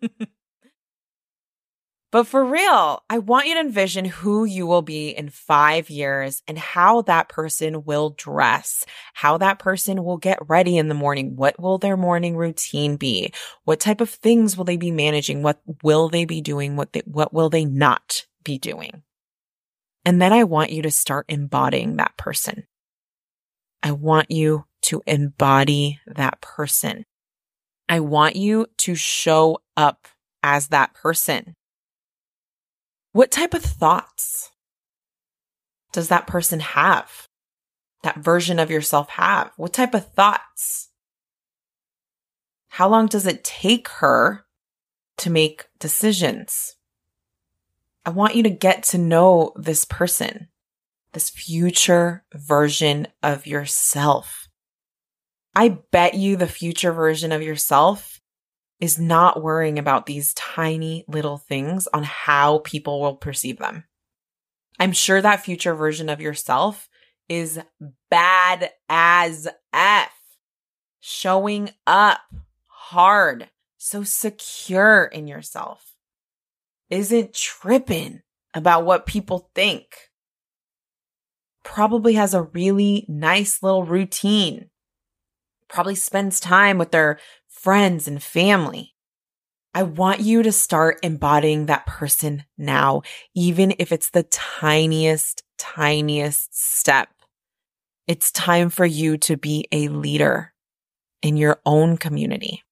but 2.12 2.26
for 2.26 2.44
real, 2.44 3.02
I 3.10 3.18
want 3.18 3.46
you 3.46 3.54
to 3.54 3.60
envision 3.60 4.06
who 4.06 4.44
you 4.44 4.66
will 4.66 4.82
be 4.82 5.10
in 5.10 5.28
five 5.28 5.90
years 5.90 6.42
and 6.48 6.58
how 6.58 7.02
that 7.02 7.28
person 7.28 7.84
will 7.84 8.10
dress, 8.10 8.86
how 9.14 9.36
that 9.38 9.58
person 9.58 10.02
will 10.04 10.18
get 10.18 10.38
ready 10.48 10.78
in 10.78 10.88
the 10.88 10.94
morning. 10.94 11.36
What 11.36 11.60
will 11.60 11.76
their 11.78 11.96
morning 11.96 12.36
routine 12.36 12.96
be? 12.96 13.32
What 13.64 13.80
type 13.80 14.00
of 14.00 14.08
things 14.08 14.56
will 14.56 14.64
they 14.64 14.78
be 14.78 14.92
managing? 14.92 15.42
What 15.42 15.60
will 15.82 16.08
they 16.08 16.24
be 16.24 16.40
doing? 16.40 16.76
What 16.76 16.92
they, 16.94 17.02
what 17.04 17.34
will 17.34 17.50
they 17.50 17.64
not 17.66 18.24
be 18.44 18.58
doing? 18.58 19.02
And 20.04 20.20
then 20.20 20.32
I 20.32 20.44
want 20.44 20.70
you 20.70 20.82
to 20.82 20.90
start 20.90 21.26
embodying 21.28 21.96
that 21.96 22.16
person. 22.16 22.64
I 23.82 23.92
want 23.92 24.30
you 24.30 24.64
to 24.82 25.02
embody 25.06 26.00
that 26.06 26.40
person. 26.40 27.04
I 27.88 28.00
want 28.00 28.36
you 28.36 28.66
to 28.78 28.94
show 28.94 29.58
up 29.76 30.08
as 30.42 30.68
that 30.68 30.94
person. 30.94 31.54
What 33.12 33.30
type 33.30 33.54
of 33.54 33.62
thoughts 33.62 34.50
does 35.92 36.08
that 36.08 36.26
person 36.26 36.60
have? 36.60 37.26
That 38.02 38.18
version 38.18 38.58
of 38.58 38.70
yourself 38.70 39.10
have? 39.10 39.52
What 39.56 39.72
type 39.72 39.94
of 39.94 40.12
thoughts? 40.12 40.88
How 42.68 42.88
long 42.88 43.06
does 43.06 43.26
it 43.26 43.44
take 43.44 43.88
her 43.88 44.46
to 45.18 45.30
make 45.30 45.66
decisions? 45.78 46.76
I 48.04 48.10
want 48.10 48.34
you 48.34 48.42
to 48.44 48.50
get 48.50 48.82
to 48.84 48.98
know 48.98 49.52
this 49.56 49.84
person, 49.84 50.48
this 51.12 51.28
future 51.28 52.24
version 52.32 53.08
of 53.22 53.46
yourself. 53.46 54.48
I 55.54 55.80
bet 55.90 56.14
you 56.14 56.36
the 56.36 56.46
future 56.46 56.92
version 56.92 57.30
of 57.30 57.42
yourself 57.42 58.20
is 58.78 58.98
not 58.98 59.42
worrying 59.42 59.78
about 59.78 60.06
these 60.06 60.32
tiny 60.32 61.04
little 61.08 61.36
things 61.36 61.86
on 61.92 62.02
how 62.02 62.58
people 62.60 63.00
will 63.00 63.16
perceive 63.16 63.58
them. 63.58 63.84
I'm 64.78 64.92
sure 64.92 65.20
that 65.20 65.44
future 65.44 65.74
version 65.74 66.08
of 66.08 66.22
yourself 66.22 66.88
is 67.28 67.60
bad 68.10 68.70
as 68.88 69.46
F, 69.74 70.12
showing 71.00 71.70
up 71.86 72.20
hard, 72.66 73.50
so 73.76 74.02
secure 74.02 75.04
in 75.04 75.26
yourself 75.26 75.90
isn't 76.90 77.35
tripping 77.35 78.22
about 78.55 78.85
what 78.85 79.07
people 79.07 79.50
think. 79.55 79.85
Probably 81.62 82.14
has 82.14 82.35
a 82.35 82.42
really 82.42 83.05
nice 83.09 83.62
little 83.62 83.85
routine. 83.85 84.70
Probably 85.68 85.94
spends 85.94 86.40
time 86.40 86.79
with 86.79 86.90
their 86.90 87.18
friends 87.48 88.09
and 88.09 88.22
family. 88.22 88.94
I 89.72 89.85
want 89.85 90.20
you 90.20 90.42
to 90.42 90.50
start 90.50 90.98
embodying 91.03 91.66
that 91.66 91.87
person 91.87 92.44
now, 92.59 93.03
even 93.37 93.74
if 93.79 93.92
it's 93.92 94.11
the 94.11 94.24
tiniest, 94.24 95.44
tiniest 95.59 96.53
step. 96.53 97.09
It's 98.09 98.33
time 98.33 98.70
for 98.70 98.85
you 98.85 99.16
to 99.18 99.37
be 99.37 99.68
a 99.70 99.87
leader 99.87 100.53
in 101.22 101.37
your 101.37 101.61
own 101.64 101.98
community. 101.98 102.64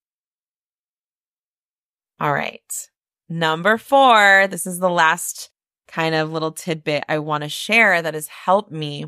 All 2.19 2.33
right. 2.33 2.89
Number 3.29 3.77
four, 3.77 4.47
this 4.49 4.67
is 4.67 4.79
the 4.79 4.91
last 4.91 5.51
kind 5.87 6.15
of 6.15 6.33
little 6.33 6.53
tidbit 6.53 7.05
I 7.09 7.19
want 7.19 7.43
to 7.45 7.49
share 7.49 8.01
that 8.01 8.15
has 8.15 8.29
helped 8.29 8.73
me 8.73 9.07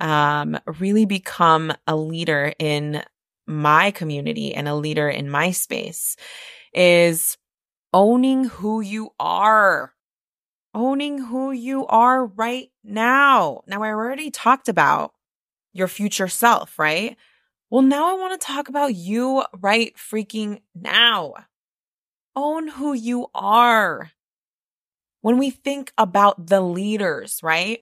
um, 0.00 0.58
really 0.78 1.06
become 1.06 1.72
a 1.86 1.96
leader 1.96 2.52
in 2.58 3.02
my 3.46 3.90
community 3.90 4.54
and 4.54 4.68
a 4.68 4.74
leader 4.74 5.08
in 5.08 5.28
my 5.28 5.50
space 5.50 6.16
is 6.72 7.36
owning 7.92 8.44
who 8.44 8.80
you 8.80 9.10
are. 9.18 9.94
Owning 10.74 11.18
who 11.18 11.50
you 11.50 11.86
are 11.86 12.26
right 12.26 12.70
now. 12.84 13.62
Now, 13.66 13.82
I 13.82 13.88
already 13.88 14.30
talked 14.30 14.68
about 14.68 15.14
your 15.72 15.88
future 15.88 16.28
self, 16.28 16.78
right? 16.78 17.16
Well, 17.70 17.82
now 17.82 18.10
I 18.10 18.20
want 18.20 18.38
to 18.38 18.46
talk 18.46 18.68
about 18.68 18.94
you 18.94 19.44
right 19.60 19.94
freaking 19.96 20.60
now 20.74 21.34
own 22.38 22.68
who 22.68 22.92
you 22.92 23.26
are. 23.34 24.12
When 25.22 25.38
we 25.38 25.50
think 25.50 25.92
about 25.98 26.46
the 26.46 26.60
leaders, 26.60 27.40
right? 27.42 27.80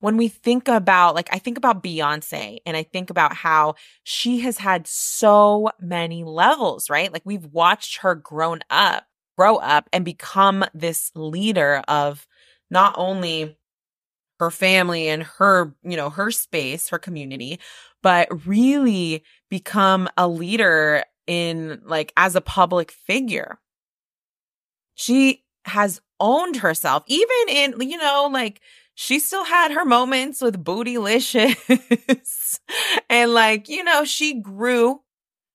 When 0.00 0.16
we 0.16 0.28
think 0.28 0.68
about, 0.68 1.14
like, 1.14 1.28
I 1.32 1.38
think 1.38 1.58
about 1.58 1.82
Beyonce 1.82 2.58
and 2.64 2.76
I 2.76 2.82
think 2.82 3.10
about 3.10 3.34
how 3.34 3.74
she 4.04 4.40
has 4.40 4.58
had 4.58 4.86
so 4.86 5.70
many 5.80 6.24
levels, 6.24 6.88
right? 6.88 7.12
Like, 7.12 7.22
we've 7.24 7.46
watched 7.46 7.98
her 7.98 8.14
grown 8.14 8.60
up, 8.70 9.04
grow 9.36 9.56
up 9.56 9.88
and 9.92 10.04
become 10.04 10.64
this 10.72 11.10
leader 11.14 11.82
of 11.88 12.26
not 12.70 12.94
only 12.96 13.58
her 14.40 14.50
family 14.50 15.08
and 15.08 15.24
her, 15.24 15.74
you 15.82 15.96
know, 15.96 16.10
her 16.10 16.30
space, 16.30 16.88
her 16.88 16.98
community, 16.98 17.58
but 18.02 18.46
really 18.46 19.24
become 19.50 20.08
a 20.16 20.28
leader 20.28 21.02
in 21.26 21.80
like 21.84 22.12
as 22.16 22.36
a 22.36 22.40
public 22.40 22.90
figure, 22.90 23.58
she 24.98 25.44
has 25.64 26.00
owned 26.18 26.56
herself, 26.56 27.04
even 27.06 27.36
in, 27.48 27.74
you 27.80 27.96
know, 27.98 28.28
like 28.32 28.60
she 28.96 29.20
still 29.20 29.44
had 29.44 29.70
her 29.70 29.84
moments 29.84 30.42
with 30.42 30.64
bootylicious 30.64 32.58
and 33.08 33.32
like, 33.32 33.68
you 33.68 33.84
know, 33.84 34.04
she 34.04 34.40
grew, 34.40 35.00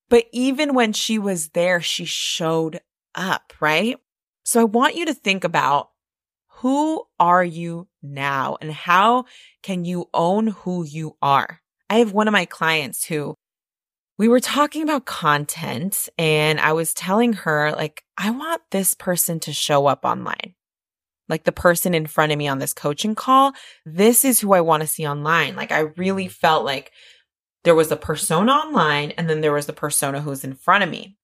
but 0.09 0.25
even 0.31 0.73
when 0.73 0.93
she 0.93 1.19
was 1.19 1.49
there, 1.49 1.81
she 1.81 2.05
showed 2.05 2.79
up, 3.15 3.51
right? 3.59 3.97
So 4.45 4.61
I 4.61 4.63
want 4.63 4.95
you 4.95 5.05
to 5.07 5.13
think 5.13 5.43
about 5.43 5.89
who 6.47 7.03
are 7.19 7.43
you 7.43 7.89
now 8.01 8.57
and 8.61 8.71
how 8.71 9.25
can 9.61 9.83
you 9.83 10.09
own 10.13 10.47
who 10.47 10.85
you 10.85 11.17
are? 11.21 11.59
I 11.89 11.95
have 11.95 12.13
one 12.13 12.29
of 12.29 12.31
my 12.31 12.45
clients 12.45 13.03
who 13.03 13.35
we 14.17 14.27
were 14.27 14.39
talking 14.39 14.83
about 14.83 15.05
content 15.05 16.07
and 16.17 16.59
I 16.59 16.73
was 16.73 16.93
telling 16.93 17.33
her, 17.33 17.71
like, 17.71 18.03
I 18.17 18.29
want 18.29 18.61
this 18.71 18.93
person 18.93 19.39
to 19.41 19.53
show 19.53 19.87
up 19.87 20.05
online. 20.05 20.53
Like 21.29 21.45
the 21.45 21.51
person 21.51 21.93
in 21.93 22.05
front 22.05 22.31
of 22.31 22.37
me 22.37 22.47
on 22.47 22.59
this 22.59 22.73
coaching 22.73 23.15
call, 23.15 23.53
this 23.85 24.23
is 24.23 24.39
who 24.39 24.53
I 24.53 24.61
want 24.61 24.81
to 24.81 24.87
see 24.87 25.07
online. 25.07 25.55
Like, 25.55 25.71
I 25.71 25.79
really 25.79 26.25
mm. 26.25 26.31
felt 26.31 26.65
like 26.65 26.91
there 27.63 27.75
was 27.75 27.91
a 27.91 27.97
persona 27.97 28.51
online 28.51 29.11
and 29.11 29.29
then 29.29 29.41
there 29.41 29.53
was 29.53 29.65
the 29.65 29.73
persona 29.73 30.21
who's 30.21 30.43
in 30.43 30.53
front 30.53 30.83
of 30.83 30.89
me. 30.89 31.17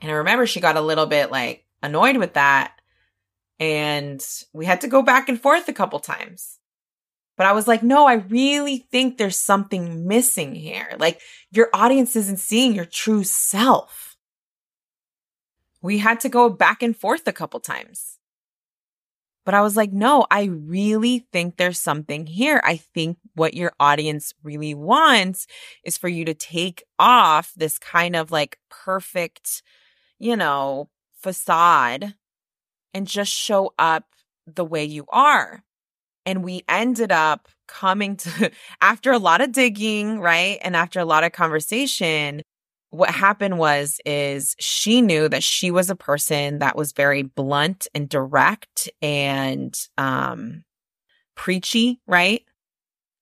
And 0.00 0.10
I 0.10 0.14
remember 0.14 0.46
she 0.46 0.60
got 0.60 0.76
a 0.76 0.82
little 0.82 1.06
bit 1.06 1.30
like 1.30 1.64
annoyed 1.82 2.18
with 2.18 2.34
that. 2.34 2.74
And 3.58 4.24
we 4.52 4.66
had 4.66 4.80
to 4.82 4.88
go 4.88 5.02
back 5.02 5.28
and 5.28 5.40
forth 5.40 5.68
a 5.68 5.72
couple 5.72 6.00
times. 6.00 6.58
But 7.42 7.48
I 7.48 7.54
was 7.54 7.66
like, 7.66 7.82
no, 7.82 8.06
I 8.06 8.12
really 8.12 8.86
think 8.92 9.18
there's 9.18 9.36
something 9.36 10.06
missing 10.06 10.54
here. 10.54 10.94
Like 11.00 11.20
your 11.50 11.70
audience 11.74 12.14
isn't 12.14 12.38
seeing 12.38 12.72
your 12.72 12.84
true 12.84 13.24
self. 13.24 14.16
We 15.82 15.98
had 15.98 16.20
to 16.20 16.28
go 16.28 16.48
back 16.48 16.84
and 16.84 16.96
forth 16.96 17.26
a 17.26 17.32
couple 17.32 17.58
times. 17.58 18.20
But 19.44 19.54
I 19.54 19.60
was 19.62 19.76
like, 19.76 19.92
no, 19.92 20.24
I 20.30 20.44
really 20.44 21.26
think 21.32 21.56
there's 21.56 21.80
something 21.80 22.28
here. 22.28 22.60
I 22.62 22.76
think 22.76 23.18
what 23.34 23.54
your 23.54 23.72
audience 23.80 24.32
really 24.44 24.72
wants 24.72 25.48
is 25.82 25.98
for 25.98 26.06
you 26.06 26.24
to 26.26 26.34
take 26.34 26.84
off 27.00 27.52
this 27.56 27.76
kind 27.76 28.14
of 28.14 28.30
like 28.30 28.56
perfect, 28.70 29.64
you 30.20 30.36
know, 30.36 30.90
facade 31.20 32.14
and 32.94 33.08
just 33.08 33.32
show 33.32 33.74
up 33.80 34.04
the 34.46 34.64
way 34.64 34.84
you 34.84 35.06
are. 35.08 35.64
And 36.24 36.44
we 36.44 36.62
ended 36.68 37.12
up 37.12 37.48
coming 37.68 38.16
to, 38.16 38.50
after 38.80 39.12
a 39.12 39.18
lot 39.18 39.40
of 39.40 39.52
digging, 39.52 40.20
right? 40.20 40.58
And 40.62 40.76
after 40.76 41.00
a 41.00 41.04
lot 41.04 41.24
of 41.24 41.32
conversation, 41.32 42.42
what 42.90 43.10
happened 43.10 43.58
was, 43.58 44.00
is 44.04 44.54
she 44.58 45.00
knew 45.00 45.28
that 45.28 45.42
she 45.42 45.70
was 45.70 45.88
a 45.90 45.96
person 45.96 46.58
that 46.58 46.76
was 46.76 46.92
very 46.92 47.22
blunt 47.22 47.86
and 47.94 48.08
direct 48.08 48.90
and, 49.00 49.74
um, 49.96 50.64
preachy, 51.34 52.00
right? 52.06 52.44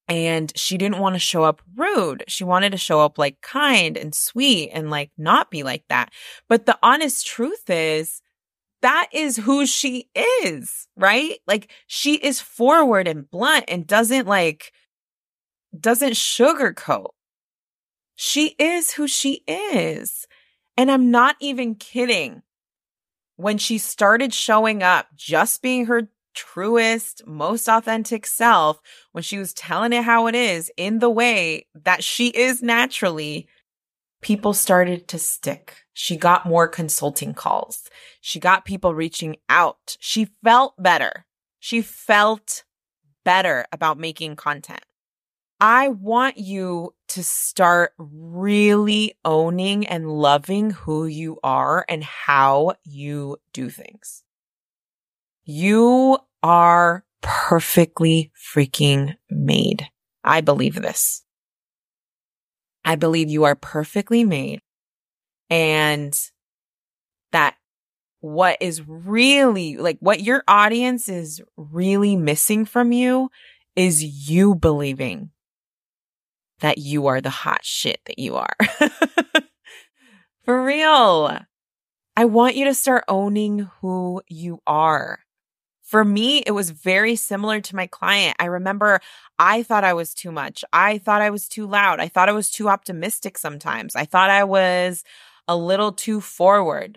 And 0.09 0.53
she 0.57 0.77
didn't 0.77 0.99
want 0.99 1.15
to 1.15 1.21
show 1.21 1.45
up 1.45 1.63
rude. 1.77 2.25
She 2.27 2.43
wanted 2.43 2.73
to 2.73 2.79
show 2.79 3.01
up 3.01 3.17
like 3.17 3.41
kind 3.43 3.97
and 3.97 4.15
sweet 4.15 4.71
and 4.71 4.91
like 4.91 5.11
not 5.17 5.51
be 5.51 5.63
like 5.63 5.85
that. 5.89 6.11
But 6.49 6.67
the 6.67 6.79
honest 6.83 7.27
truth 7.27 7.71
is, 7.71 8.21
that 8.83 9.09
is 9.13 9.37
who 9.37 9.67
she 9.67 10.09
is, 10.43 10.89
right? 10.97 11.39
Like 11.47 11.71
she 11.87 12.15
is 12.15 12.41
forward 12.41 13.07
and 13.07 13.31
blunt 13.31 13.65
and 13.69 13.87
doesn't 13.87 14.27
like, 14.27 14.73
doesn't 15.79 16.13
sugarcoat. 16.13 17.11
She 18.15 18.55
is 18.59 18.93
who 18.93 19.07
she 19.07 19.43
is. 19.49 20.27
And 20.77 20.91
I'm 20.91 21.11
not 21.11 21.37
even 21.41 21.75
kidding. 21.75 22.43
When 23.37 23.59
she 23.59 23.79
started 23.79 24.35
showing 24.35 24.83
up, 24.83 25.07
just 25.17 25.63
being 25.63 25.87
her 25.87 26.09
truest, 26.35 27.27
most 27.27 27.69
authentic 27.69 28.27
self, 28.27 28.81
when 29.13 29.23
she 29.23 29.39
was 29.39 29.55
telling 29.55 29.93
it 29.93 30.05
how 30.05 30.27
it 30.27 30.35
is 30.35 30.71
in 30.77 30.99
the 30.99 31.11
way 31.11 31.67
that 31.75 32.05
she 32.05 32.29
is 32.29 32.63
naturally, 32.63 33.49
people 34.21 34.53
started 34.53 35.09
to 35.09 35.19
stick. 35.19 35.80
She 36.03 36.17
got 36.17 36.47
more 36.47 36.67
consulting 36.67 37.35
calls. 37.35 37.91
She 38.23 38.41
got 38.41 38.65
people 38.65 38.95
reaching 38.95 39.37
out. 39.51 39.99
She 40.01 40.29
felt 40.43 40.73
better. 40.83 41.27
She 41.59 41.83
felt 41.83 42.65
better 43.23 43.67
about 43.71 43.99
making 43.99 44.37
content. 44.37 44.83
I 45.61 45.89
want 45.89 46.39
you 46.39 46.95
to 47.09 47.23
start 47.23 47.93
really 47.99 49.13
owning 49.27 49.87
and 49.87 50.11
loving 50.11 50.71
who 50.71 51.05
you 51.05 51.39
are 51.45 51.85
and 51.87 52.03
how 52.03 52.77
you 52.83 53.37
do 53.53 53.69
things. 53.69 54.23
You 55.45 56.17
are 56.43 57.05
perfectly 57.21 58.33
freaking 58.55 59.17
made. 59.29 59.87
I 60.25 60.41
believe 60.41 60.77
this. 60.77 61.25
I 62.87 62.97
believe 62.97 63.29
you 63.29 63.45
are 63.45 63.55
perfectly 63.55 64.25
made 64.25 64.63
and 65.51 66.19
that 67.33 67.57
what 68.21 68.57
is 68.61 68.87
really 68.87 69.77
like 69.77 69.99
what 70.01 70.21
your 70.21 70.45
audience 70.47 71.09
is 71.09 71.41
really 71.57 72.17
missing 72.17 72.65
from 72.65 72.93
you 72.93 73.31
is 73.77 74.29
you 74.29 74.55
believing 74.55 75.31
that 76.61 76.79
you 76.79 77.07
are 77.07 77.21
the 77.21 77.31
hot 77.31 77.65
shit 77.65 78.01
that 78.07 78.19
you 78.19 78.37
are. 78.37 78.55
For 80.45 80.63
real. 80.65 81.39
I 82.17 82.25
want 82.25 82.57
you 82.57 82.67
to 82.67 82.75
start 82.75 83.05
owning 83.09 83.71
who 83.81 84.23
you 84.29 84.61
are. 84.67 85.21
For 85.83 86.05
me, 86.05 86.39
it 86.47 86.53
was 86.53 86.71
very 86.71 87.17
similar 87.17 87.61
to 87.63 87.77
my 87.77 87.87
client. 87.87 88.37
I 88.39 88.45
remember 88.45 89.01
I 89.39 89.63
thought 89.63 89.85
I 89.85 89.95
was 89.95 90.15
too 90.15 90.31
much. 90.31 90.65
I 90.73 90.99
thought 90.99 91.23
I 91.23 91.31
was 91.31 91.49
too 91.49 91.67
loud. 91.67 91.99
I 91.99 92.09
thought 92.09 92.29
I 92.29 92.33
was 92.33 92.51
too 92.51 92.69
optimistic 92.69 93.39
sometimes. 93.39 93.97
I 93.97 94.05
thought 94.05 94.31
I 94.31 94.45
was 94.45 95.03
a 95.51 95.57
little 95.57 95.91
too 95.91 96.21
forward. 96.21 96.97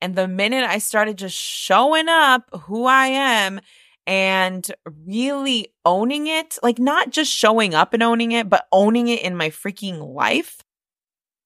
And 0.00 0.14
the 0.14 0.28
minute 0.28 0.62
I 0.62 0.78
started 0.78 1.18
just 1.18 1.36
showing 1.36 2.08
up 2.08 2.48
who 2.62 2.84
I 2.84 3.08
am 3.08 3.60
and 4.06 4.64
really 4.84 5.74
owning 5.84 6.28
it, 6.28 6.56
like 6.62 6.78
not 6.78 7.10
just 7.10 7.32
showing 7.32 7.74
up 7.74 7.92
and 7.92 8.00
owning 8.00 8.30
it, 8.30 8.48
but 8.48 8.68
owning 8.70 9.08
it 9.08 9.22
in 9.22 9.36
my 9.36 9.50
freaking 9.50 10.14
life, 10.14 10.60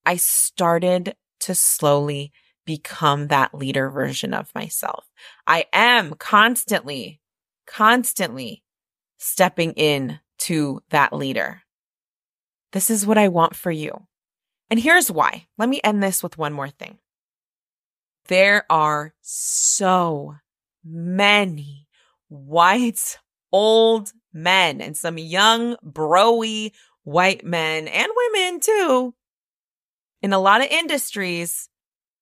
I 0.04 0.16
started 0.16 1.16
to 1.40 1.54
slowly 1.54 2.30
become 2.66 3.28
that 3.28 3.54
leader 3.54 3.88
version 3.88 4.34
of 4.34 4.54
myself. 4.54 5.06
I 5.46 5.64
am 5.72 6.12
constantly, 6.12 7.20
constantly 7.66 8.62
stepping 9.16 9.72
in 9.72 10.20
to 10.40 10.82
that 10.90 11.14
leader. 11.14 11.62
This 12.72 12.90
is 12.90 13.06
what 13.06 13.16
I 13.16 13.28
want 13.28 13.56
for 13.56 13.70
you. 13.70 14.06
And 14.74 14.82
here's 14.82 15.08
why. 15.08 15.46
Let 15.56 15.68
me 15.68 15.80
end 15.84 16.02
this 16.02 16.20
with 16.20 16.36
one 16.36 16.52
more 16.52 16.68
thing. 16.68 16.98
There 18.26 18.66
are 18.68 19.14
so 19.20 20.34
many 20.84 21.86
white 22.26 23.18
old 23.52 24.10
men 24.32 24.80
and 24.80 24.96
some 24.96 25.16
young 25.16 25.76
broy 25.76 26.72
white 27.04 27.44
men 27.44 27.86
and 27.86 28.08
women 28.16 28.58
too 28.58 29.14
in 30.22 30.32
a 30.32 30.40
lot 30.40 30.60
of 30.60 30.66
industries 30.72 31.68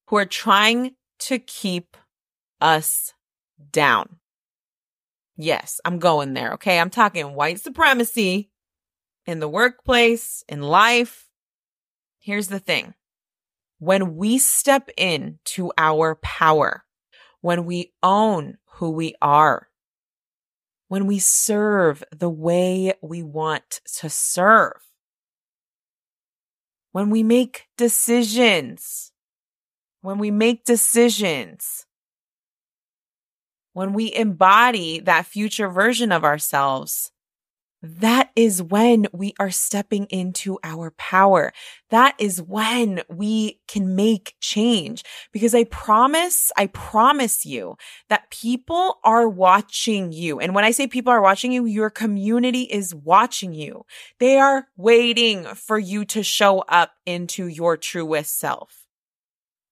who 0.09 0.17
are 0.17 0.27
trying 0.27 0.95
to 1.21 1.38
keep 1.38 1.97
us 2.61 3.15
down. 3.71 4.19
Yes, 5.38 5.81
I'm 5.87 5.99
going 5.99 6.35
there. 6.35 6.53
Okay. 6.53 6.79
I'm 6.79 6.91
talking 6.91 7.35
white 7.35 7.61
supremacy 7.61 8.51
in 9.25 9.38
the 9.41 9.49
workplace, 9.49 10.45
in 10.51 10.61
life. 10.61 11.31
Here's 12.23 12.47
the 12.47 12.61
thing. 12.61 12.95
When 13.81 14.15
we 14.17 14.39
step 14.39 14.89
into 14.97 15.73
our 15.77 16.15
power, 16.23 16.85
when 17.41 17.65
we 17.65 17.93
own 18.01 18.59
who 18.75 18.91
we 18.93 19.17
are, 19.21 19.69
when 20.87 21.09
we 21.09 21.19
serve 21.19 22.05
the 22.17 22.31
way 22.31 22.95
we 23.03 23.25
want 23.25 23.81
to 23.99 24.09
serve, 24.09 24.81
when 26.93 27.11
we 27.11 27.25
make 27.25 27.67
decisions, 27.77 29.11
when 30.01 30.19
we 30.19 30.31
make 30.31 30.65
decisions, 30.65 31.87
when 33.73 33.95
we 33.95 34.15
embody 34.15 35.01
that 35.01 35.27
future 35.27 35.69
version 35.69 36.13
of 36.13 36.25
ourselves, 36.25 37.12
that 37.83 38.31
is 38.37 38.62
when 38.62 39.09
we 39.12 39.35
are 39.40 39.51
stepping 39.51 40.07
into 40.07 40.59
our 40.62 40.92
power. 40.92 41.53
That 41.90 42.14
is 42.18 42.40
when 42.40 43.03
we 43.09 43.61
can 43.66 43.97
make 43.97 44.37
change. 44.40 45.03
Because 45.33 45.55
I 45.55 45.64
promise, 45.64 46.53
I 46.57 46.68
promise 46.68 47.45
you 47.45 47.77
that 48.09 48.31
people 48.31 48.99
are 49.03 49.29
watching 49.29 50.12
you. 50.12 50.38
And 50.38 50.55
when 50.55 50.64
I 50.64 50.71
say 50.71 50.87
people 50.87 51.12
are 51.12 51.23
watching 51.23 51.51
you, 51.51 51.64
your 51.64 51.90
community 51.90 52.62
is 52.62 52.95
watching 52.95 53.53
you. 53.53 53.85
They 54.21 54.38
are 54.38 54.68
waiting 54.77 55.45
for 55.45 55.79
you 55.79 56.05
to 56.07 56.23
show 56.23 56.61
up 56.61 56.92
into 57.05 57.49
your 57.49 57.77
truest 57.77 58.38
self. 58.38 58.87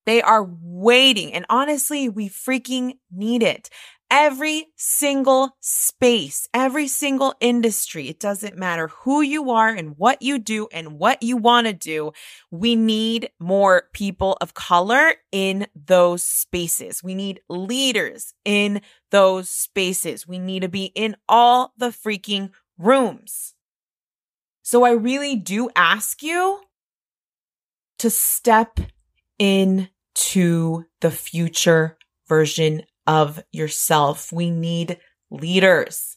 They 0.07 0.21
are 0.21 0.49
waiting. 0.63 1.33
And 1.33 1.47
honestly, 1.49 2.09
we 2.09 2.29
freaking 2.29 2.95
need 3.13 3.45
it 3.45 3.71
every 4.11 4.67
single 4.77 5.57
space, 5.61 6.49
every 6.53 6.89
single 6.89 7.35
industry. 7.41 8.09
It 8.09 8.19
doesn't 8.19 8.59
matter 8.59 8.89
who 8.89 9.21
you 9.21 9.51
are 9.51 9.69
and 9.69 9.97
what 9.97 10.21
you 10.21 10.39
do 10.39 10.69
and 10.73 10.99
what 10.99 11.23
you 11.23 11.37
want 11.37 11.69
to 11.69 11.73
do. 11.73 12.13
We 12.51 12.75
need 12.75 13.31
more 13.39 13.85
people 13.93 14.37
of 14.41 14.55
color 14.55 15.15
in 15.31 15.69
those 15.75 16.23
spaces. 16.23 17.03
We 17.03 17.15
need 17.15 17.41
leaders 17.49 18.35
in 18.45 18.83
those 19.11 19.49
spaces. 19.49 20.27
We 20.27 20.39
need 20.39 20.63
to 20.63 20.69
be 20.69 20.87
in 20.95 21.17
all 21.29 21.73
the 21.79 21.89
freaking 21.89 22.51
rooms. 22.79 23.55
So 24.63 24.85
I 24.85 24.93
really 24.93 25.37
do 25.37 25.71
ask 25.77 26.23
you 26.23 26.61
to 27.99 28.11
step 28.11 28.81
into 29.39 30.85
the 31.01 31.11
future 31.11 31.99
version 32.29 32.83
of 33.11 33.43
yourself. 33.51 34.33
We 34.33 34.53
need 34.53 34.99
leaders. 35.33 36.17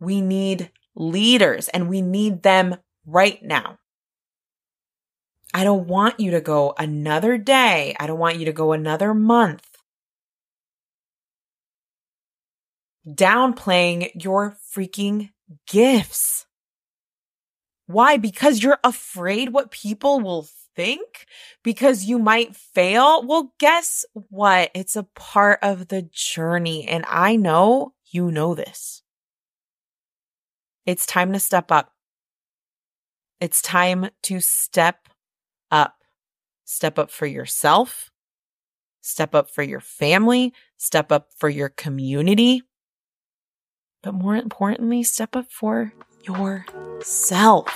We 0.00 0.20
need 0.20 0.72
leaders 0.96 1.68
and 1.68 1.88
we 1.88 2.02
need 2.02 2.42
them 2.42 2.78
right 3.06 3.40
now. 3.40 3.78
I 5.54 5.62
don't 5.62 5.86
want 5.86 6.18
you 6.18 6.32
to 6.32 6.40
go 6.40 6.74
another 6.76 7.38
day. 7.38 7.94
I 8.00 8.08
don't 8.08 8.18
want 8.18 8.38
you 8.40 8.46
to 8.46 8.52
go 8.52 8.72
another 8.72 9.14
month 9.14 9.64
downplaying 13.08 14.10
your 14.24 14.56
freaking 14.74 15.30
gifts. 15.68 16.44
Why? 17.86 18.16
Because 18.16 18.64
you're 18.64 18.80
afraid 18.82 19.50
what 19.50 19.70
people 19.70 20.18
will 20.18 20.48
think 20.78 21.26
because 21.64 22.04
you 22.04 22.20
might 22.20 22.54
fail. 22.54 23.26
Well, 23.26 23.52
guess 23.58 24.04
what? 24.12 24.70
It's 24.76 24.94
a 24.94 25.02
part 25.02 25.58
of 25.60 25.88
the 25.88 26.02
journey. 26.12 26.86
And 26.86 27.04
I 27.08 27.34
know 27.34 27.94
you 28.12 28.30
know 28.30 28.54
this. 28.54 29.02
It's 30.86 31.04
time 31.04 31.32
to 31.32 31.40
step 31.40 31.72
up. 31.72 31.92
It's 33.40 33.60
time 33.60 34.10
to 34.22 34.38
step 34.38 35.08
up. 35.72 35.96
Step 36.64 36.96
up 36.96 37.10
for 37.10 37.26
yourself. 37.26 38.12
Step 39.00 39.34
up 39.34 39.50
for 39.50 39.64
your 39.64 39.80
family. 39.80 40.54
Step 40.76 41.10
up 41.10 41.26
for 41.36 41.48
your 41.48 41.70
community. 41.70 42.62
But 44.04 44.14
more 44.14 44.36
importantly, 44.36 45.02
step 45.02 45.34
up 45.34 45.50
for 45.50 45.92
yourself. 46.22 47.66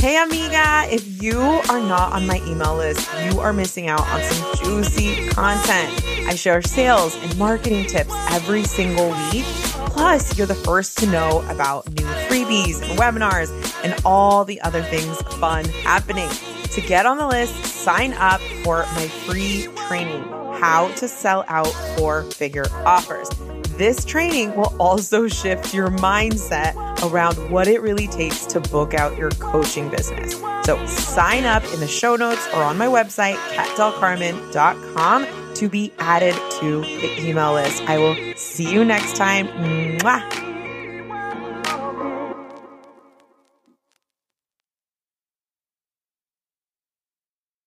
Hey 0.00 0.22
amiga, 0.22 0.86
if 0.90 1.22
you 1.22 1.38
are 1.40 1.80
not 1.80 2.12
on 2.12 2.26
my 2.26 2.40
email 2.46 2.76
list, 2.76 3.08
you 3.24 3.40
are 3.40 3.52
missing 3.52 3.88
out 3.88 4.00
on 4.00 4.22
some 4.22 4.54
juicy 4.56 5.28
content. 5.30 5.92
I 6.28 6.34
share 6.34 6.62
sales 6.62 7.16
and 7.16 7.36
marketing 7.36 7.86
tips 7.86 8.12
every 8.30 8.64
single 8.64 9.10
week. 9.32 9.44
Plus, 9.90 10.38
you're 10.38 10.46
the 10.46 10.54
first 10.54 10.98
to 10.98 11.06
know 11.06 11.42
about 11.48 11.88
new 11.90 12.06
freebies 12.28 12.80
and 12.80 12.98
webinars 12.98 13.50
and 13.82 13.94
all 14.04 14.44
the 14.44 14.60
other 14.60 14.82
things 14.82 15.20
fun 15.38 15.64
happening. 15.64 16.30
To 16.72 16.80
get 16.80 17.06
on 17.06 17.18
the 17.18 17.26
list, 17.26 17.64
sign 17.64 18.12
up 18.14 18.40
for 18.62 18.86
my 18.94 19.08
free 19.08 19.66
training, 19.88 20.22
How 20.60 20.92
to 20.96 21.08
Sell 21.08 21.44
Out 21.48 21.72
Four 21.96 22.22
Figure 22.30 22.66
Offers. 22.84 23.28
This 23.78 24.04
training 24.04 24.56
will 24.56 24.74
also 24.80 25.28
shift 25.28 25.72
your 25.72 25.88
mindset 25.88 26.74
around 27.08 27.36
what 27.48 27.68
it 27.68 27.80
really 27.80 28.08
takes 28.08 28.44
to 28.46 28.58
book 28.58 28.92
out 28.92 29.16
your 29.16 29.30
coaching 29.30 29.88
business. 29.88 30.32
So 30.64 30.84
sign 30.86 31.44
up 31.44 31.62
in 31.72 31.78
the 31.78 31.86
show 31.86 32.16
notes 32.16 32.44
or 32.48 32.64
on 32.64 32.76
my 32.76 32.86
website, 32.86 33.36
catdelcarmen.com 33.54 35.54
to 35.54 35.68
be 35.68 35.92
added 36.00 36.34
to 36.58 36.80
the 36.80 37.24
email 37.24 37.52
list. 37.52 37.84
I 37.84 37.98
will 37.98 38.16
see 38.34 38.68
you 38.68 38.84
next 38.84 39.14
time. 39.14 39.46
Mwah. 39.46 40.47